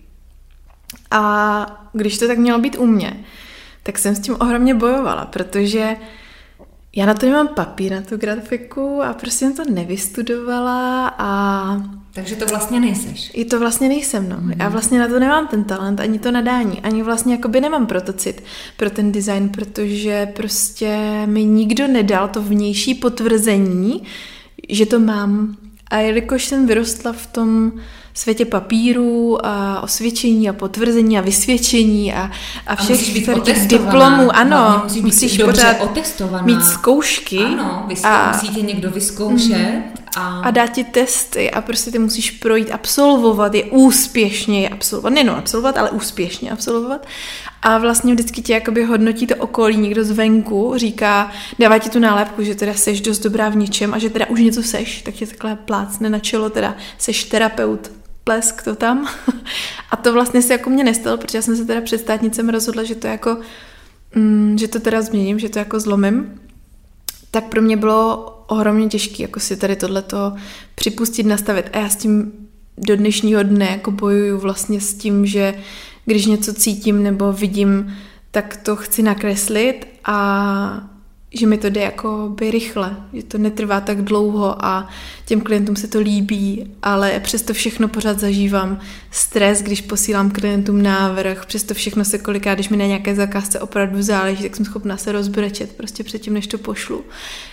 [1.10, 3.24] A když to tak mělo být u mě,
[3.82, 5.96] tak jsem s tím ohromně bojovala, protože
[6.96, 11.82] já na to nemám papír, na tu grafiku a prostě jsem to nevystudovala a...
[12.12, 13.30] Takže to vlastně nejseš.
[13.34, 14.36] I to vlastně nejsem, no.
[14.40, 14.52] Mm.
[14.60, 18.44] Já vlastně na to nemám ten talent, ani to nadání, ani vlastně jakoby nemám protocit
[18.76, 24.02] pro ten design, protože prostě mi nikdo nedal to vnější potvrzení,
[24.68, 25.56] že to mám.
[25.90, 27.72] A jelikož jsem vyrostla v tom
[28.16, 32.30] světě papíru a osvědčení a potvrzení a vysvědčení a,
[32.66, 34.36] a všech a těch diplomů.
[34.36, 36.44] Ano, musí musíš pořád otestovaná.
[36.44, 37.38] mít zkoušky.
[37.38, 39.74] Ano, vyskou, a, musí tě někdo vyzkoušet.
[39.74, 39.82] Mm,
[40.16, 40.40] a...
[40.40, 45.12] a dát ti testy a prostě ty musíš projít, absolvovat je úspěšně je absolvovat.
[45.12, 47.06] Nejenom absolvovat, ale úspěšně absolvovat.
[47.62, 52.42] A vlastně vždycky tě jakoby hodnotí to okolí, někdo zvenku říká, dává ti tu nálepku,
[52.42, 55.26] že teda seš dost dobrá v něčem a že teda už něco seš, tak tě
[55.26, 57.90] takhle plácne na čelo, teda seš terapeut,
[58.26, 59.08] plesk to tam.
[59.90, 62.84] A to vlastně se jako mě nestalo, protože já jsem se teda před státnicem rozhodla,
[62.84, 63.38] že to jako,
[64.14, 66.40] mm, že to teda změním, že to jako zlomím.
[67.30, 70.32] Tak pro mě bylo ohromně těžké jako si tady tohleto
[70.74, 71.66] připustit, nastavit.
[71.72, 72.32] A já s tím
[72.78, 75.54] do dnešního dne jako bojuju vlastně s tím, že
[76.04, 77.96] když něco cítím nebo vidím,
[78.30, 80.95] tak to chci nakreslit a
[81.36, 84.88] že mi to jde jako by rychle, že to netrvá tak dlouho a
[85.26, 91.46] těm klientům se to líbí, ale přesto všechno pořád zažívám stres, když posílám klientům návrh,
[91.46, 95.12] přesto všechno se kolikrát, když mi na nějaké zakázce opravdu záleží, tak jsem schopná se
[95.12, 97.04] rozbrečet prostě předtím, než to pošlu.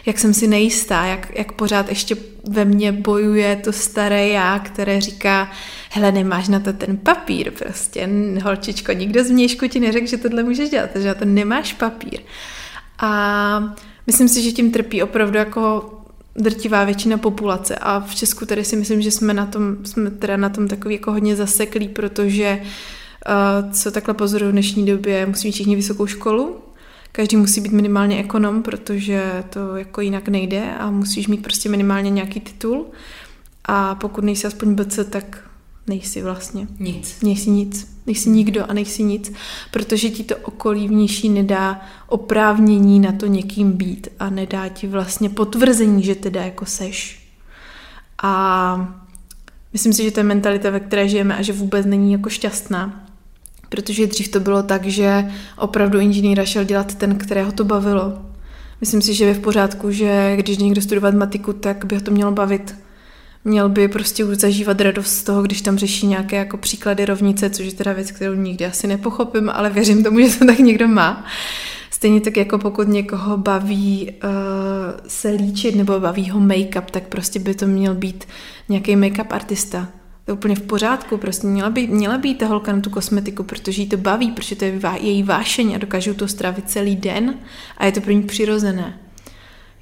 [0.05, 2.15] Jak jsem si nejistá, jak, jak pořád ještě
[2.49, 5.51] ve mně bojuje to staré já, které říká,
[5.89, 8.09] hele, nemáš na to ten papír prostě,
[8.43, 12.19] holčičko, nikdo z mějšku ti neřekl, že tohle můžeš dělat, že na to nemáš papír.
[12.99, 13.75] A
[14.07, 15.89] myslím si, že tím trpí opravdu jako
[16.35, 20.37] drtivá většina populace a v Česku tady si myslím, že jsme na tom, jsme teda
[20.37, 22.61] na tom takový jako hodně zaseklí, protože
[23.71, 26.55] co takhle pozoruju v dnešní době, musí mít všichni vysokou školu,
[27.11, 32.09] každý musí být minimálně ekonom, protože to jako jinak nejde a musíš mít prostě minimálně
[32.09, 32.85] nějaký titul
[33.65, 35.49] a pokud nejsi aspoň BC, tak
[35.87, 36.67] nejsi vlastně.
[36.79, 37.21] Nic.
[37.21, 37.92] Nejsi nic.
[38.07, 39.33] Nejsi nikdo a nejsi nic,
[39.71, 45.29] protože ti to okolí vnější nedá oprávnění na to někým být a nedá ti vlastně
[45.29, 47.27] potvrzení, že teda jako seš.
[48.23, 48.95] A
[49.73, 53.05] myslím si, že to je mentalita, ve které žijeme a že vůbec není jako šťastná.
[53.69, 58.21] Protože dřív to bylo tak, že opravdu inženýra šel dělat ten, kterého to bavilo.
[58.81, 62.11] Myslím si, že je v pořádku, že když někdo studovat matiku, tak by ho to
[62.11, 62.75] mělo bavit
[63.45, 67.49] měl by prostě už zažívat radost z toho, když tam řeší nějaké jako příklady rovnice,
[67.49, 70.87] což je teda věc, kterou nikdy asi nepochopím, ale věřím tomu, že to tak někdo
[70.87, 71.25] má.
[71.91, 74.29] Stejně tak jako pokud někoho baví uh,
[75.07, 78.27] se líčit nebo baví ho make-up, tak prostě by to měl být
[78.69, 79.89] nějaký make-up artista.
[80.25, 83.43] To je úplně v pořádku, prostě měla by, měla být ta holka na tu kosmetiku,
[83.43, 87.35] protože jí to baví, protože to je její vášeň a dokážou to strávit celý den
[87.77, 88.99] a je to pro ní přirozené.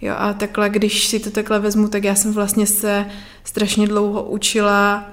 [0.01, 3.05] Jo, a takhle, když si to takhle vezmu, tak já jsem vlastně se
[3.43, 5.09] strašně dlouho učila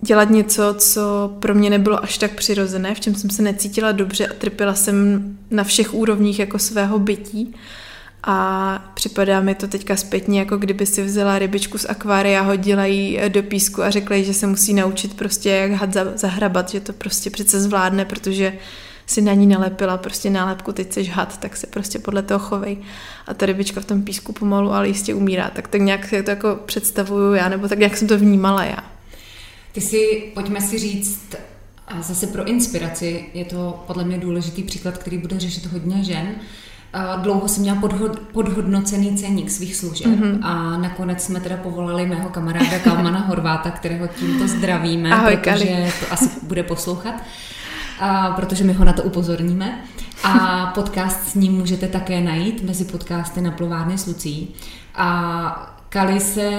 [0.00, 4.26] dělat něco, co pro mě nebylo až tak přirozené, v čem jsem se necítila dobře
[4.26, 7.54] a trpěla jsem na všech úrovních jako svého bytí.
[8.22, 13.28] A připadá mi to teďka zpětně, jako kdyby si vzala rybičku z akvária, hodila ji
[13.28, 16.92] do písku a řekla jí, že se musí naučit prostě jak had zahrabat, že to
[16.92, 18.52] prostě přece zvládne, protože
[19.10, 22.78] si na ní nalepila prostě nálepku, teď seš had, tak se prostě podle toho chovej.
[23.26, 25.50] A ta rybička v tom písku pomalu, ale jistě umírá.
[25.50, 28.84] Tak tak nějak to jako představuju já, nebo tak nějak jsem to vnímala já.
[29.72, 31.34] Ty si, pojďme si říct,
[31.88, 36.34] a zase pro inspiraci, je to podle mě důležitý příklad, který bude řešit hodně žen,
[37.22, 40.38] Dlouho jsem měla podhod, podhodnocený ceník svých služeb mm-hmm.
[40.42, 45.92] a nakonec jsme teda povolali mého kamaráda Kalmana Horváta, kterého tímto zdravíme, Ahoj, protože Kali.
[46.00, 47.14] to asi bude poslouchat
[48.00, 49.84] a, protože my ho na to upozorníme.
[50.24, 54.54] A podcast s ním můžete také najít mezi podcasty na plovárně s Lucí.
[54.94, 56.50] A Kali se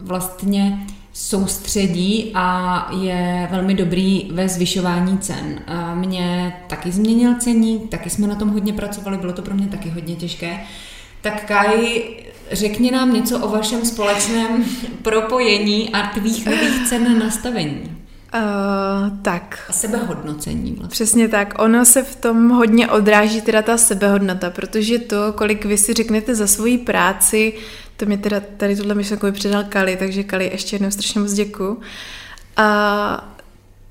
[0.00, 5.60] vlastně soustředí a je velmi dobrý ve zvyšování cen.
[5.94, 9.90] Mě taky změnil ceník, taky jsme na tom hodně pracovali, bylo to pro mě taky
[9.90, 10.60] hodně těžké.
[11.20, 12.02] Tak Kai,
[12.52, 14.64] řekni nám něco o vašem společném
[15.02, 17.96] propojení a tvých nových cen nastavení.
[18.34, 19.58] Uh, tak.
[19.68, 20.88] A sebehodnocení vlastně.
[20.88, 21.54] Přesně tak.
[21.58, 26.34] Ono se v tom hodně odráží teda ta sebehodnota, protože to, kolik vy si řeknete
[26.34, 27.52] za svoji práci,
[27.96, 31.80] to mě teda tady tohle myšlenku předal Kali, takže Kali ještě jednou strašně moc děkuju.
[32.56, 33.34] A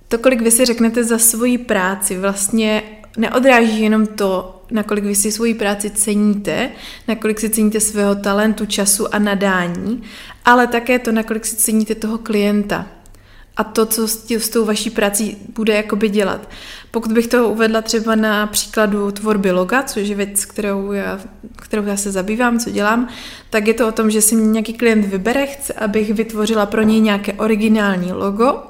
[0.08, 2.84] to, kolik vy si řeknete za svoji práci, vlastně
[3.18, 6.70] neodráží jenom to, nakolik vy si svoji práci ceníte,
[7.08, 10.04] nakolik si ceníte svého talentu, času a nadání,
[10.46, 12.88] ale také to, nakolik si ceníte toho klienta
[13.58, 16.50] a to, co s, tí, s tou vaší prací bude jakoby dělat.
[16.92, 21.20] Pokud bych to uvedla třeba na příkladu tvorby loga, což je věc, kterou já,
[21.56, 23.08] kterou já se zabývám, co dělám,
[23.50, 26.82] tak je to o tom, že si mě nějaký klient vybere, chce, abych vytvořila pro
[26.82, 28.64] něj nějaké originální logo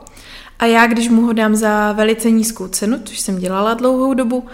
[0.60, 4.46] a já, když mu ho dám za velice nízkou cenu, což jsem dělala dlouhou dobu,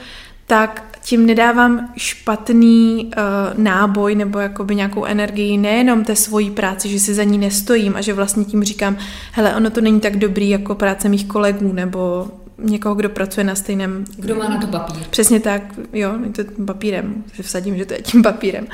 [0.46, 7.00] tak tím nedávám špatný uh, náboj nebo jakoby nějakou energii nejenom té svojí práci, že
[7.00, 8.98] si za ní nestojím a že vlastně tím říkám,
[9.32, 12.28] hele, ono to není tak dobrý jako práce mých kolegů nebo
[12.60, 14.06] někoho, kdo pracuje na stejném...
[14.17, 15.04] Kdo má na to papír.
[15.10, 15.62] Přesně tak,
[15.93, 18.67] jo, je to tím papírem, že vsadím, že to je tím papírem.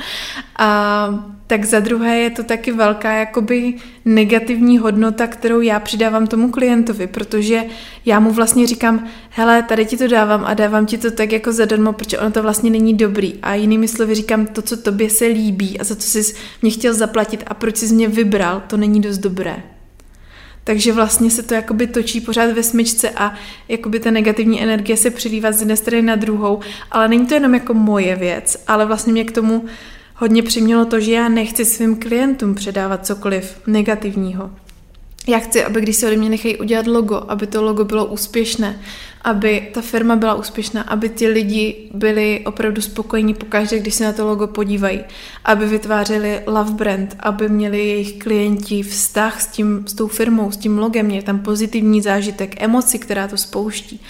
[0.58, 6.50] A tak za druhé je to taky velká jakoby negativní hodnota, kterou já přidávám tomu
[6.50, 7.64] klientovi, protože
[8.04, 11.52] já mu vlastně říkám, hele, tady ti to dávám a dávám ti to tak jako
[11.52, 13.34] zadarmo, protože ono to vlastně není dobrý.
[13.42, 16.94] A jinými slovy říkám, to, co tobě se líbí a za to jsi mě chtěl
[16.94, 19.73] zaplatit a proč jsi mě vybral, to není dost dobré.
[20.64, 23.34] Takže vlastně se to jakoby točí pořád ve smyčce a
[23.68, 27.54] jakoby ta negativní energie se přilívá z jedné strany na druhou, ale není to jenom
[27.54, 29.64] jako moje věc, ale vlastně mě k tomu
[30.14, 34.50] hodně přimělo to, že já nechci svým klientům předávat cokoliv negativního.
[35.26, 38.80] Já chci, aby když se ode mě nechají udělat logo, aby to logo bylo úspěšné,
[39.22, 44.12] aby ta firma byla úspěšná, aby ti lidi byli opravdu spokojení pokaždé, když se na
[44.12, 45.00] to logo podívají,
[45.44, 50.56] aby vytvářeli love brand, aby měli jejich klienti vztah s, tím, s tou firmou, s
[50.56, 54.00] tím logem, měli tam pozitivní zážitek, emoci, která to spouští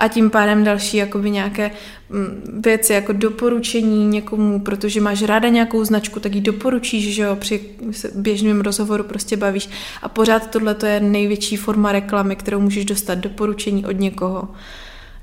[0.00, 1.70] a tím pádem další jakoby nějaké
[2.10, 7.36] mm, věci jako doporučení někomu, protože máš ráda nějakou značku, tak ji doporučíš, že jo,
[7.36, 7.60] při
[8.14, 9.68] běžném rozhovoru prostě bavíš
[10.02, 14.48] a pořád tohle to je největší forma reklamy, kterou můžeš dostat, doporučení od někoho.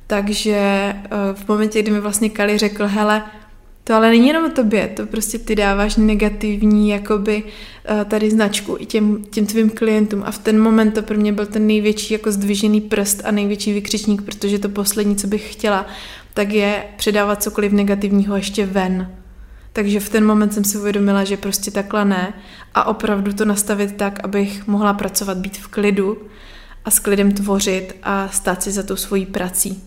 [0.07, 0.99] Takže eh,
[1.33, 3.23] v momentě, kdy mi vlastně Kali řekl, hele,
[3.87, 7.43] To ale není jenom o tobě, to prostě ty dáváš negativní jakoby
[7.85, 11.33] eh, tady značku i těm, těm tvým klientům a v ten moment to pro mě
[11.33, 15.85] byl ten největší jako zdvižený prst a největší vykřičník, protože to poslední, co bych chtěla,
[16.33, 19.11] tak je předávat cokoliv negativního ještě ven.
[19.73, 22.33] Takže v ten moment jsem si uvědomila, že prostě takhle ne
[22.73, 26.17] a opravdu to nastavit tak, abych mohla pracovat, být v klidu
[26.85, 29.83] a s klidem tvořit a stát si za tou svojí prací.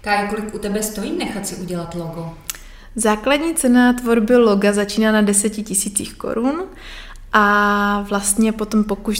[0.00, 2.43] Kája, kolik u tebe stojí nechat si udělat logo?
[2.96, 6.62] Základní cena tvorby loga začíná na 10 tisících korun
[7.36, 9.14] a vlastně potom, pokud,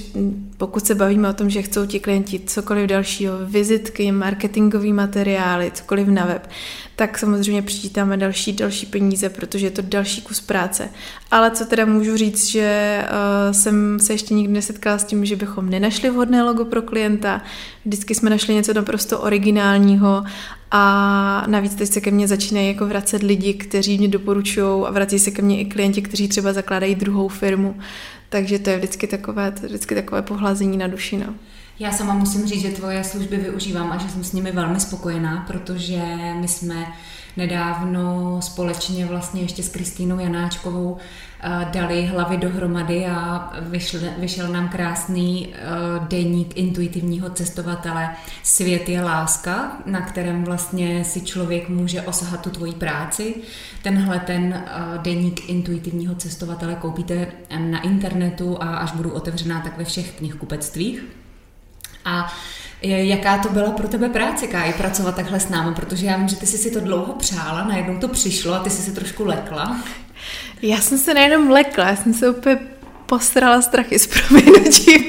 [0.56, 6.08] pokud se bavíme o tom, že chcou ti klienti cokoliv dalšího, vizitky, marketingové materiály, cokoliv
[6.08, 6.50] na web,
[6.96, 10.88] tak samozřejmě přičítáme další, další peníze, protože je to další kus práce.
[11.30, 15.36] Ale co teda můžu říct, že uh, jsem se ještě nikdy nesetkala s tím, že
[15.36, 17.42] bychom nenašli vhodné logo pro klienta.
[17.84, 20.24] Vždycky jsme našli něco naprosto originálního
[20.76, 25.18] a navíc teď se ke mně začínají jako vracet lidi, kteří mě doporučují a vrací
[25.18, 27.76] se ke mně i klienti, kteří třeba zakládají druhou firmu.
[28.28, 31.16] Takže to je vždycky takové, to je vždycky takové pohlazení na duši.
[31.16, 31.34] No.
[31.78, 35.44] Já sama musím říct, že tvoje služby využívám a že jsem s nimi velmi spokojená,
[35.46, 36.02] protože
[36.40, 36.86] my jsme
[37.36, 40.96] nedávno společně vlastně ještě s Kristýnou Janáčkovou
[41.40, 45.60] eh, dali hlavy dohromady a vyšel, vyšel nám krásný eh,
[46.08, 48.10] deník intuitivního cestovatele
[48.42, 53.34] Svět je láska, na kterém vlastně si člověk může osahat tu tvoji práci.
[53.82, 57.26] Tenhle ten eh, deník intuitivního cestovatele koupíte
[57.58, 61.02] na internetu a až budu otevřená, tak ve všech knihkupectvích.
[62.04, 62.32] A
[62.82, 66.36] jaká to byla pro tebe práce, Káji, pracovat takhle s námi, protože já vím, že
[66.36, 69.80] ty jsi si to dlouho přála, najednou to přišlo a ty jsi se trošku lekla.
[70.62, 72.58] Já jsem se nejenom lekla, já jsem se úplně
[73.06, 75.02] posrala strachy s proměnutím,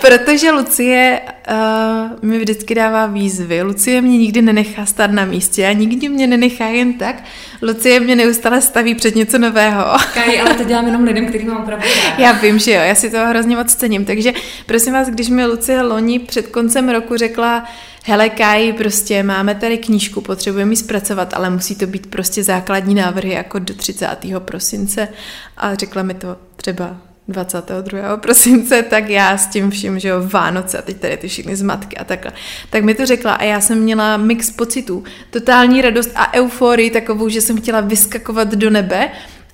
[0.00, 3.62] protože Lucie uh, mi vždycky dává výzvy.
[3.62, 7.24] Lucie mě nikdy nenechá stát na místě a nikdy mě nenechá jen tak.
[7.62, 9.84] Lucie mě neustále staví před něco nového.
[10.14, 11.86] Kaj, ale to dělám jenom lidem, který mám opravdu
[12.18, 14.04] Já vím, že jo, já si to hrozně moc cením.
[14.04, 14.32] Takže
[14.66, 17.64] prosím vás, když mi Lucie loni před koncem roku řekla,
[18.04, 22.94] hele Kai, prostě máme tady knížku, potřebujeme ji zpracovat, ale musí to být prostě základní
[22.94, 24.16] návrhy jako do 30.
[24.38, 25.08] prosince
[25.56, 26.96] a řekla mi to třeba
[27.28, 28.16] 22.
[28.16, 31.96] prosince, tak já s tím vším, že jo, Vánoce a teď tady ty všechny zmatky
[31.96, 32.32] a takhle.
[32.70, 35.04] Tak mi to řekla a já jsem měla mix pocitů.
[35.30, 39.10] Totální radost a euforii takovou, že jsem chtěla vyskakovat do nebe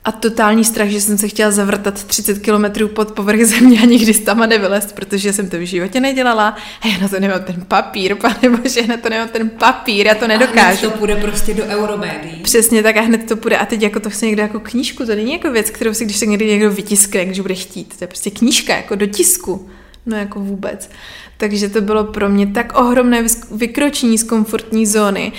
[0.06, 4.14] a totální strach, že jsem se chtěla zavrtat 30 kilometrů pod povrch země a nikdy
[4.14, 7.64] z tam nevylézt, protože jsem to v životě nedělala a já na to nemám ten
[7.68, 10.60] papír, pane bože, na to nemám ten papír, já to nedokážu.
[10.60, 12.40] A hned to půjde prostě do euromédií.
[12.42, 15.14] Přesně tak a hned to půjde a teď jako to chce někdo jako knížku, to
[15.14, 18.08] není jako věc, kterou si když se někdy někdo vytiskne, když bude chtít, to je
[18.08, 19.68] prostě knížka jako do tisku,
[20.06, 20.90] no jako vůbec.
[21.36, 25.32] Takže to bylo pro mě tak ohromné vykročení z komfortní zóny,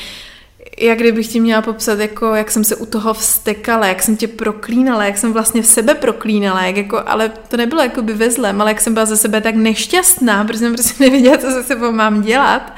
[0.79, 4.27] jak kdybych ti měla popsat, jako, jak jsem se u toho vstekala, jak jsem tě
[4.27, 8.31] proklínala, jak jsem vlastně v sebe proklínala, jak jako, ale to nebylo jako by ve
[8.31, 11.63] zlém, ale jak jsem byla ze sebe tak nešťastná, protože jsem prostě nevěděla, co se
[11.63, 12.75] sebou mám dělat.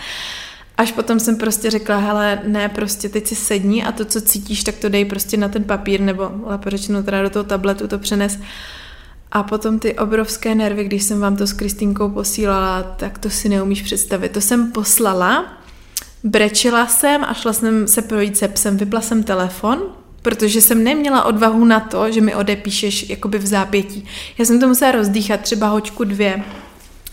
[0.77, 4.63] Až potom jsem prostě řekla, hele, ne, prostě teď si sedni a to, co cítíš,
[4.63, 7.99] tak to dej prostě na ten papír, nebo lépe řečeno teda do toho tabletu to
[7.99, 8.39] přenes.
[9.31, 13.49] A potom ty obrovské nervy, když jsem vám to s Kristýnkou posílala, tak to si
[13.49, 14.31] neumíš představit.
[14.31, 15.58] To jsem poslala
[16.23, 19.81] Brečela jsem a šla jsem se projít se psem, vypla jsem telefon,
[20.21, 24.05] protože jsem neměla odvahu na to, že mi odepíšeš jakoby v zápětí.
[24.37, 26.43] Já jsem to musela rozdýchat třeba hočku dvě,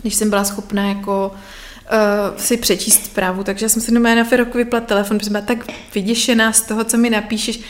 [0.03, 4.59] když jsem byla schopná jako uh, si přečíst zprávu, takže jsem si doma na Feroku
[4.59, 5.59] vypla telefon, protože byla tak
[5.95, 7.61] vyděšená z toho, co mi napíšeš.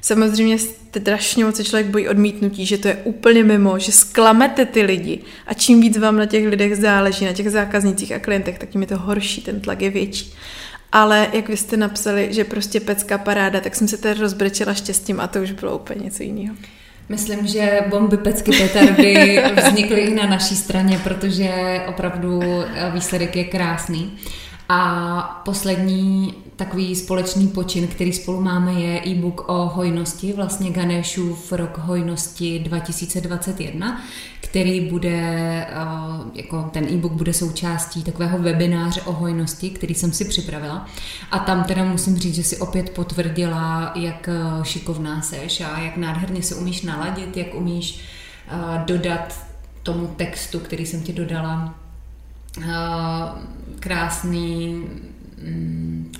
[0.00, 4.82] Samozřejmě strašně moc se člověk bojí odmítnutí, že to je úplně mimo, že sklamete ty
[4.82, 8.68] lidi a čím víc vám na těch lidech záleží, na těch zákaznicích a klientech, tak
[8.68, 10.34] tím je to horší, ten tlak je větší
[10.96, 15.20] ale jak vy jste napsali, že prostě pecka paráda, tak jsem se tady rozbrečela štěstím
[15.20, 16.56] a to už bylo úplně něco jiného.
[17.08, 22.40] Myslím, že bomby, pecky, petardy vznikly i na naší straně, protože opravdu
[22.94, 24.18] výsledek je krásný.
[24.68, 31.78] A poslední takový společný počin, který spolu máme, je e-book o hojnosti, vlastně Ganeshův rok
[31.78, 34.02] hojnosti 2021,
[34.40, 35.74] který bude, eh,
[36.34, 40.86] jako ten e-book bude součástí takového webináře o hojnosti, který jsem si připravila.
[41.30, 45.96] A tam teda musím říct, že si opět potvrdila, jak eh, šikovná seš a jak
[45.96, 48.00] nádherně se umíš naladit, jak umíš
[48.48, 49.40] eh, dodat
[49.82, 51.74] tomu textu, který jsem ti dodala,
[53.80, 54.84] krásný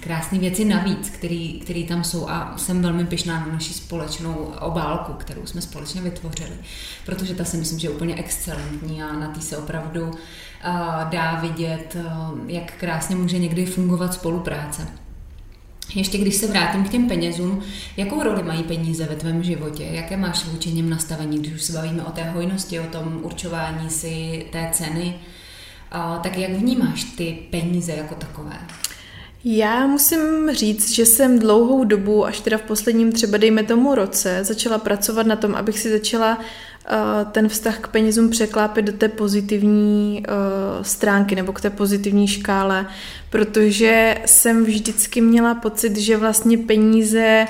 [0.00, 5.12] krásné věci navíc, který, který tam jsou a jsem velmi pyšná na naši společnou obálku,
[5.12, 6.56] kterou jsme společně vytvořili,
[7.06, 10.14] protože ta si myslím, že je úplně excelentní a na té se opravdu uh,
[11.10, 14.88] dá vidět, uh, jak krásně může někdy fungovat spolupráce.
[15.94, 17.62] Ještě když se vrátím k těm penězům,
[17.96, 19.84] Jakou roli mají peníze ve tvém životě?
[19.84, 23.90] Jaké máš vůči něm nastavení, když už se bavíme o té hojnosti, o tom určování
[23.90, 25.14] si té ceny?
[25.92, 28.58] A, tak jak vnímáš ty peníze jako takové?
[29.44, 34.44] Já musím říct, že jsem dlouhou dobu, až teda v posledním třeba dejme tomu roce,
[34.44, 39.08] začala pracovat na tom, abych si začala uh, ten vztah k penězům překlápit do té
[39.08, 42.86] pozitivní uh, stránky nebo k té pozitivní škále,
[43.30, 47.46] protože jsem vždycky měla pocit, že vlastně peníze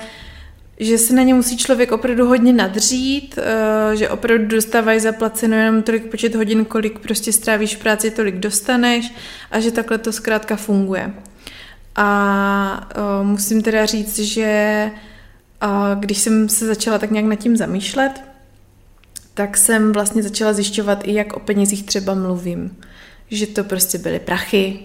[0.80, 5.82] že se na ně musí člověk opravdu hodně nadřít, uh, že opravdu dostávají zaplaceno jenom
[5.82, 9.12] tolik počet hodin, kolik prostě strávíš práci, tolik dostaneš
[9.51, 11.12] a že takhle to zkrátka funguje.
[11.97, 12.88] A
[13.20, 14.90] uh, musím teda říct, že
[15.64, 15.70] uh,
[16.01, 18.22] když jsem se začala tak nějak nad tím zamýšlet,
[19.34, 22.76] tak jsem vlastně začala zjišťovat i jak o penězích třeba mluvím.
[23.30, 24.78] Že to prostě byly prachy,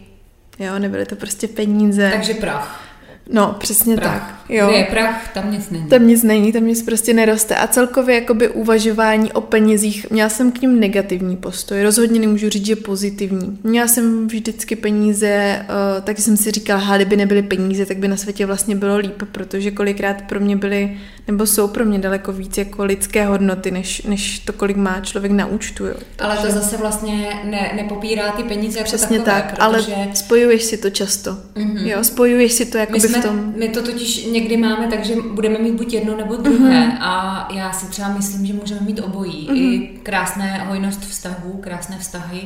[0.59, 2.09] jo, nebyly to prostě peníze.
[2.13, 2.90] Takže prach.
[3.31, 4.13] No, přesně prach.
[4.13, 4.41] tak.
[4.49, 4.67] Jo.
[4.67, 5.87] Kde je prach, tam nic není.
[5.87, 7.55] Tam nic není, tam nic prostě neroste.
[7.55, 11.83] A celkově jakoby uvažování o penězích, měla jsem k ním negativní postoj.
[11.83, 13.59] Rozhodně nemůžu říct, že pozitivní.
[13.63, 18.17] Měla jsem vždycky peníze, uh, taky jsem si říkala, kdyby nebyly peníze, tak by na
[18.17, 20.97] světě vlastně bylo líp, protože kolikrát pro mě byly,
[21.27, 25.31] nebo jsou pro mě daleko víc jako lidské hodnoty, než, než to, kolik má člověk
[25.31, 25.85] na účtu.
[25.85, 25.95] Jo.
[26.19, 29.95] Ale to zase vlastně ne, nepopírá ty peníze jako Přesně takové, tak, protože...
[29.95, 31.31] ale spojuješ si to často.
[31.31, 31.85] Mm-hmm.
[31.85, 33.53] Jo, spojuješ si to jako My, jsme, v tom.
[33.57, 36.97] my to totiž někdy máme tak, že budeme mít buď jedno nebo druhé mm-hmm.
[37.01, 39.49] a já si třeba myslím, že můžeme mít obojí.
[39.49, 39.55] Mm-hmm.
[39.55, 42.41] I krásné hojnost vztahů, krásné vztahy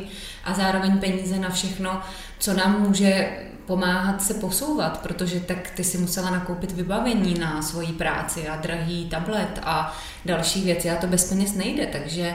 [0.45, 2.01] a zároveň peníze na všechno,
[2.45, 3.29] co nám může
[3.65, 9.09] pomáhat se posouvat, protože tak ty si musela nakoupit vybavení na svoji práci a drahý
[9.09, 12.33] tablet a další věci a to bez peněz nejde, takže,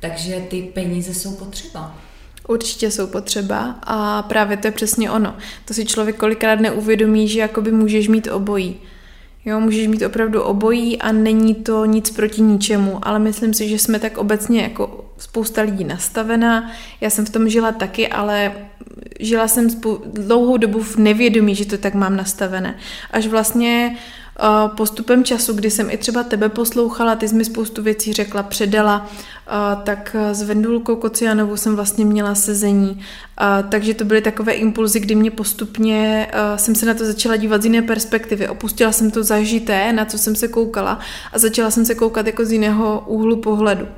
[0.00, 1.94] takže ty peníze jsou potřeba.
[2.48, 5.36] Určitě jsou potřeba a právě to je přesně ono.
[5.64, 8.76] To si člověk kolikrát neuvědomí, že jakoby můžeš mít obojí.
[9.44, 13.78] Jo, můžeš mít opravdu obojí a není to nic proti ničemu, ale myslím si, že
[13.78, 16.70] jsme tak obecně jako spousta lidí nastavená.
[17.00, 18.52] Já jsem v tom žila taky, ale
[19.20, 22.74] žila jsem spou- dlouhou dobu v nevědomí, že to tak mám nastavené.
[23.10, 23.96] Až vlastně
[24.76, 29.10] postupem času, kdy jsem i třeba tebe poslouchala, ty jsi mi spoustu věcí řekla, předala,
[29.84, 33.00] tak s Vendulkou Kocianovou jsem vlastně měla sezení.
[33.68, 37.64] Takže to byly takové impulzy, kdy mě postupně jsem se na to začala dívat z
[37.64, 38.48] jiné perspektivy.
[38.48, 40.98] Opustila jsem to zažité, na co jsem se koukala
[41.32, 43.88] a začala jsem se koukat jako z jiného úhlu pohledu.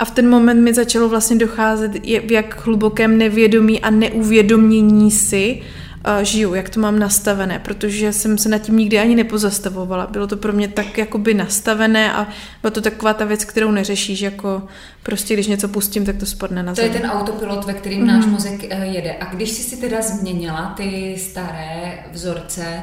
[0.00, 5.62] A v ten moment mi začalo vlastně docházet, v jak hlubokém nevědomí a neuvědomění si
[6.06, 10.06] uh, žiju, jak to mám nastavené, protože jsem se nad tím nikdy ani nepozastavovala.
[10.06, 12.28] Bylo to pro mě tak jakoby nastavené a
[12.62, 14.62] byla to taková ta věc, kterou neřešíš, jako
[15.02, 16.92] prostě když něco pustím, tak to spadne na To zem.
[16.92, 18.06] je ten autopilot, ve kterým mm.
[18.06, 19.16] náš mozek uh, jede.
[19.20, 22.82] A když jsi si teda změnila ty staré vzorce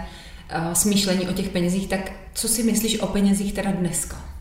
[0.68, 4.36] uh, smýšlení o těch penězích, tak co si myslíš o penězích teda dneska?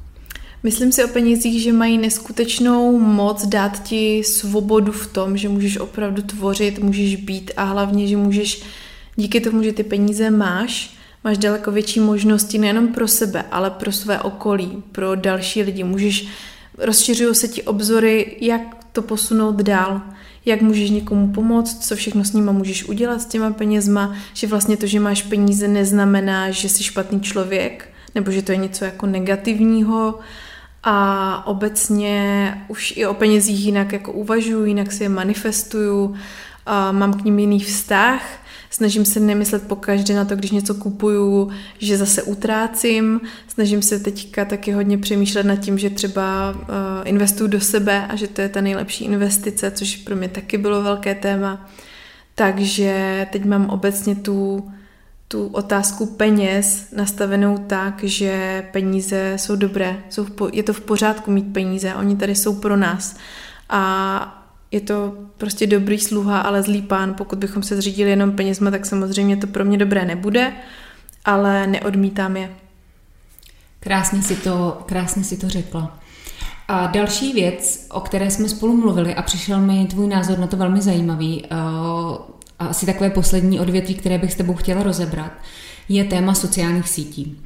[0.67, 5.79] Myslím si o penězích, že mají neskutečnou moc dát ti svobodu v tom, že můžeš
[5.79, 8.63] opravdu tvořit, můžeš být a hlavně, že můžeš
[9.17, 13.93] díky tomu, že ty peníze máš, máš daleko větší možnosti nejenom pro sebe, ale pro
[13.93, 15.85] své okolí, pro další lidi.
[15.85, 16.27] Můžeš,
[16.79, 18.63] rozšiřují se ti obzory, jak
[18.93, 20.03] to posunout dál,
[20.45, 24.77] jak můžeš někomu pomoct, co všechno s nima můžeš udělat s těma penězma, že vlastně
[24.77, 29.07] to, že máš peníze, neznamená, že jsi špatný člověk, nebo že to je něco jako
[29.07, 30.19] negativního,
[30.89, 36.15] a obecně už i o penězích jinak jako uvažuji, jinak si je manifestuju,
[36.67, 38.23] a mám k ním jiný vztah,
[38.71, 43.99] snažím se nemyslet po každé na to, když něco kupuju, že zase utrácím, snažím se
[43.99, 46.67] teďka taky hodně přemýšlet nad tím, že třeba uh,
[47.05, 50.83] investuju do sebe a že to je ta nejlepší investice, což pro mě taky bylo
[50.83, 51.71] velké téma.
[52.35, 54.71] Takže teď mám obecně tu
[55.29, 60.81] tu otázku peněz nastavenou tak, že peníze jsou dobré, jsou v po, je to v
[60.81, 63.17] pořádku mít peníze, oni tady jsou pro nás.
[63.69, 67.15] A je to prostě dobrý sluha, ale zlý pán.
[67.15, 70.53] Pokud bychom se zřídili jenom penězma, tak samozřejmě to pro mě dobré nebude,
[71.25, 72.51] ale neodmítám je.
[73.81, 75.99] Krásně si to, krásně si to řekla.
[76.69, 80.57] A další věc, o které jsme spolu mluvili a přišel mi tvůj názor na to
[80.57, 81.57] velmi zajímavý, eh,
[82.59, 85.33] a asi takové poslední odvětví, které bych s tebou chtěla rozebrat,
[85.89, 87.39] je téma sociálních sítí.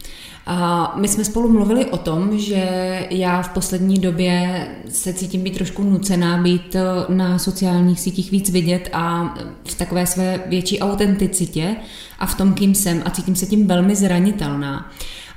[0.46, 2.66] A my jsme spolu mluvili o tom, že
[3.10, 6.82] já v poslední době se cítím být trošku nucená být eh,
[7.14, 9.34] na sociálních sítích víc vidět a
[9.68, 11.76] v takové své větší autenticitě
[12.18, 14.90] a v tom, kým jsem a cítím se tím velmi zranitelná.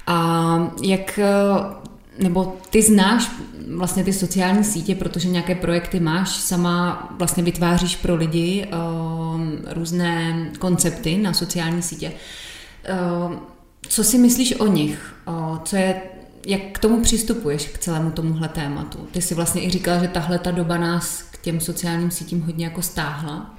[0.08, 1.84] A jak eh,
[2.24, 3.32] nebo ty znáš
[3.76, 9.12] vlastně ty sociální sítě, protože nějaké projekty máš, sama vlastně vytváříš pro lidi uh,
[9.68, 12.12] různé koncepty na sociální sítě.
[13.28, 13.34] Uh,
[13.88, 15.16] co si myslíš o nich?
[15.28, 16.01] Uh, co je,
[16.47, 19.08] jak k tomu přistupuješ k celému tomuhle tématu?
[19.12, 22.66] Ty si vlastně i říkala, že tahle ta doba nás k těm sociálním sítím hodně
[22.66, 23.56] jako stáhla.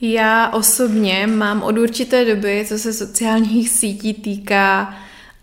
[0.00, 4.94] Já osobně mám od určité doby, co se sociálních sítí týká,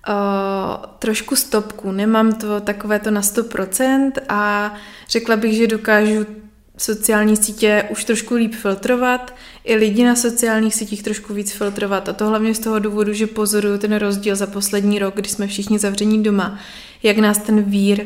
[0.09, 1.91] uh, trošku stopku.
[1.91, 4.73] Nemám to takové to na 100% a
[5.09, 6.25] řekla bych, že dokážu
[6.81, 12.09] sociální sítě už trošku líp filtrovat, i lidi na sociálních sítích trošku víc filtrovat.
[12.09, 15.47] A to hlavně z toho důvodu, že pozoruju ten rozdíl za poslední rok, kdy jsme
[15.47, 16.59] všichni zavření doma,
[17.03, 18.05] jak nás ten vír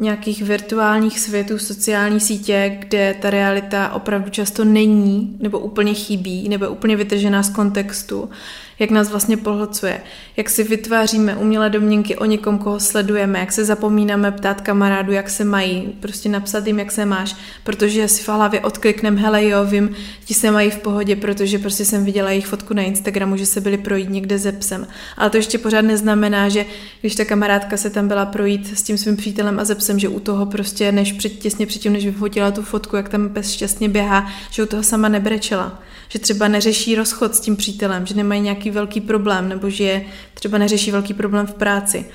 [0.00, 6.68] nějakých virtuálních světů, sociální sítě, kde ta realita opravdu často není, nebo úplně chybí, nebo
[6.68, 8.30] úplně vytržená z kontextu,
[8.78, 10.00] jak nás vlastně pohlcuje,
[10.36, 15.30] jak si vytváříme umělé domněnky o někom, koho sledujeme, jak se zapomínáme ptát kamarádu, jak
[15.30, 19.64] se mají, prostě napsat jim, jak se máš, protože si v hlavě odkliknem, hele jo,
[19.64, 19.90] vím,
[20.24, 23.60] ti se mají v pohodě, protože prostě jsem viděla jejich fotku na Instagramu, že se
[23.60, 24.86] byli projít někde ze psem.
[25.16, 26.66] Ale to ještě pořád neznamená, že
[27.00, 30.08] když ta kamarádka se tam byla projít s tím svým přítelem a ze psem, že
[30.08, 33.88] u toho prostě, než před, těsně předtím, než vyfotila tu fotku, jak tam pes šťastně
[33.88, 35.82] běhá, že u toho sama nebrečela.
[36.08, 40.02] Že třeba neřeší rozchod s tím přítelem, že nemají nějaký velký problém, nebo že
[40.34, 42.06] třeba neřeší velký problém v práci.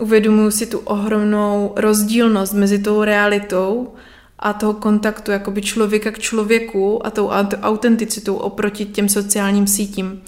[0.00, 3.94] Uvědomuji si tu ohromnou rozdílnost mezi tou realitou
[4.38, 7.28] a toho kontaktu jakoby člověka k člověku a tou
[7.62, 10.22] autenticitou oproti těm sociálním sítím.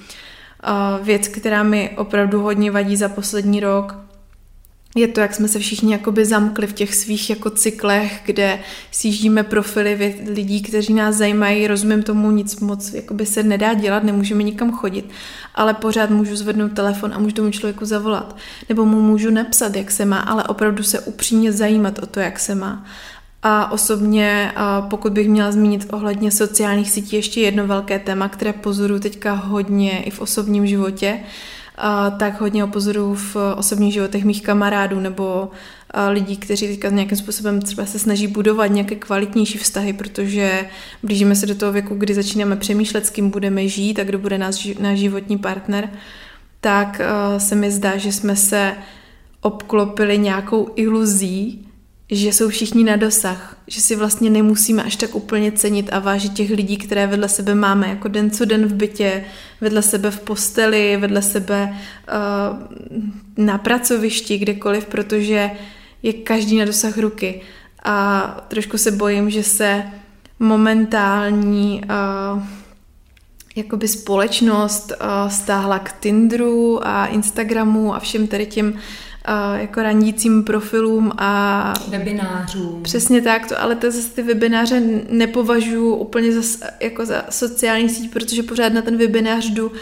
[1.02, 3.96] Věc, která mi opravdu hodně vadí za poslední rok,
[4.96, 8.60] je to, jak jsme se všichni jakoby zamkli v těch svých jako cyklech, kde
[8.90, 14.42] sjíždíme profily lidí, kteří nás zajímají, rozumím tomu, nic moc jakoby se nedá dělat, nemůžeme
[14.42, 15.10] nikam chodit,
[15.54, 18.36] ale pořád můžu zvednout telefon a můžu tomu člověku zavolat.
[18.68, 22.38] Nebo mu můžu napsat, jak se má, ale opravdu se upřímně zajímat o to, jak
[22.38, 22.86] se má.
[23.42, 24.52] A osobně,
[24.90, 30.02] pokud bych měla zmínit ohledně sociálních sítí ještě jedno velké téma, které pozoruju teďka hodně
[30.02, 31.20] i v osobním životě,
[32.18, 35.50] tak hodně opozoruju v osobních životech mých kamarádů nebo
[36.08, 40.68] lidí, kteří teďka nějakým způsobem třeba se snaží budovat nějaké kvalitnější vztahy, protože
[41.02, 44.38] blížíme se do toho věku, kdy začínáme přemýšlet, s kým budeme žít a kdo bude
[44.38, 45.90] náš, náš životní partner,
[46.60, 47.00] tak
[47.38, 48.74] se mi zdá, že jsme se
[49.40, 51.67] obklopili nějakou iluzí,
[52.10, 56.32] že jsou všichni na dosah, že si vlastně nemusíme až tak úplně cenit a vážit
[56.32, 59.24] těch lidí, které vedle sebe máme, jako den co den v bytě,
[59.60, 65.50] vedle sebe v posteli, vedle sebe uh, na pracovišti, kdekoliv, protože
[66.02, 67.40] je každý na dosah ruky.
[67.84, 69.82] A trošku se bojím, že se
[70.38, 72.42] momentální uh,
[73.56, 78.74] jakoby společnost uh, stáhla k Tinderu a Instagramu a všem tady těm
[79.56, 81.74] jako randícím profilům a...
[81.88, 82.82] Webinářům.
[82.82, 88.12] Přesně tak, to, ale to zase ty webináře nepovažuji úplně za, jako za sociální síť,
[88.12, 89.72] protože pořád na ten webinář jdu,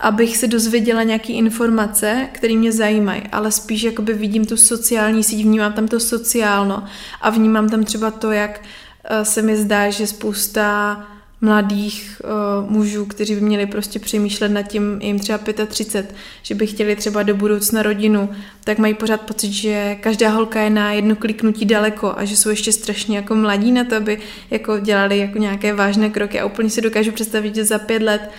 [0.00, 5.44] abych se dozvěděla nějaké informace, které mě zajímají, ale spíš jakoby vidím tu sociální síť,
[5.44, 6.84] vnímám tam to sociálno
[7.20, 8.60] a vnímám tam třeba to, jak
[9.04, 10.96] eh, se mi zdá, že spousta
[11.42, 16.66] mladých uh, mužů, kteří by měli prostě přemýšlet nad tím, jim třeba 35, že by
[16.66, 18.30] chtěli třeba do budoucna rodinu,
[18.64, 22.48] tak mají pořád pocit, že každá holka je na jedno kliknutí daleko a že jsou
[22.48, 24.18] ještě strašně jako mladí na to, aby
[24.50, 26.40] jako dělali jako nějaké vážné kroky.
[26.40, 28.30] A úplně si dokážu představit, že za pět let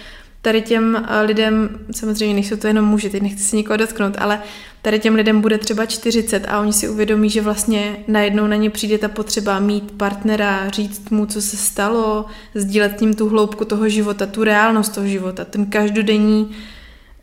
[0.43, 4.41] tady těm eh, lidem, samozřejmě nejsou to jenom muži, teď nechci si nikoho dotknout, ale
[4.81, 8.69] tady těm lidem bude třeba 40 a oni si uvědomí, že vlastně najednou na ně
[8.69, 12.25] přijde ta potřeba mít partnera, říct mu, co se stalo,
[12.55, 16.51] sdílet tím tu hloubku toho života, tu reálnost toho života, ten každodenní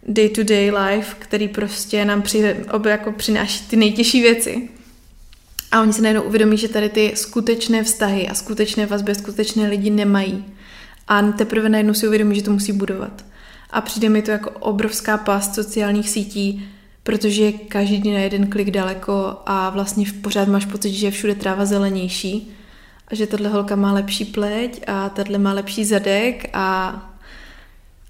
[0.08, 4.68] day-to-day life, který prostě nám při, ob, jako přináší ty nejtěžší věci.
[5.72, 9.90] A oni se najednou uvědomí, že tady ty skutečné vztahy a skutečné vazby, skutečné lidi
[9.90, 10.44] nemají.
[11.10, 13.24] A teprve najednou si uvědomí, že to musí budovat.
[13.70, 16.68] A přijde mi to jako obrovská past sociálních sítí,
[17.02, 21.34] protože je každý na jeden klik daleko a vlastně pořád máš pocit, že je všude
[21.34, 22.52] tráva zelenější
[23.08, 27.09] a že tahle holka má lepší pleť a tahle má lepší zadek a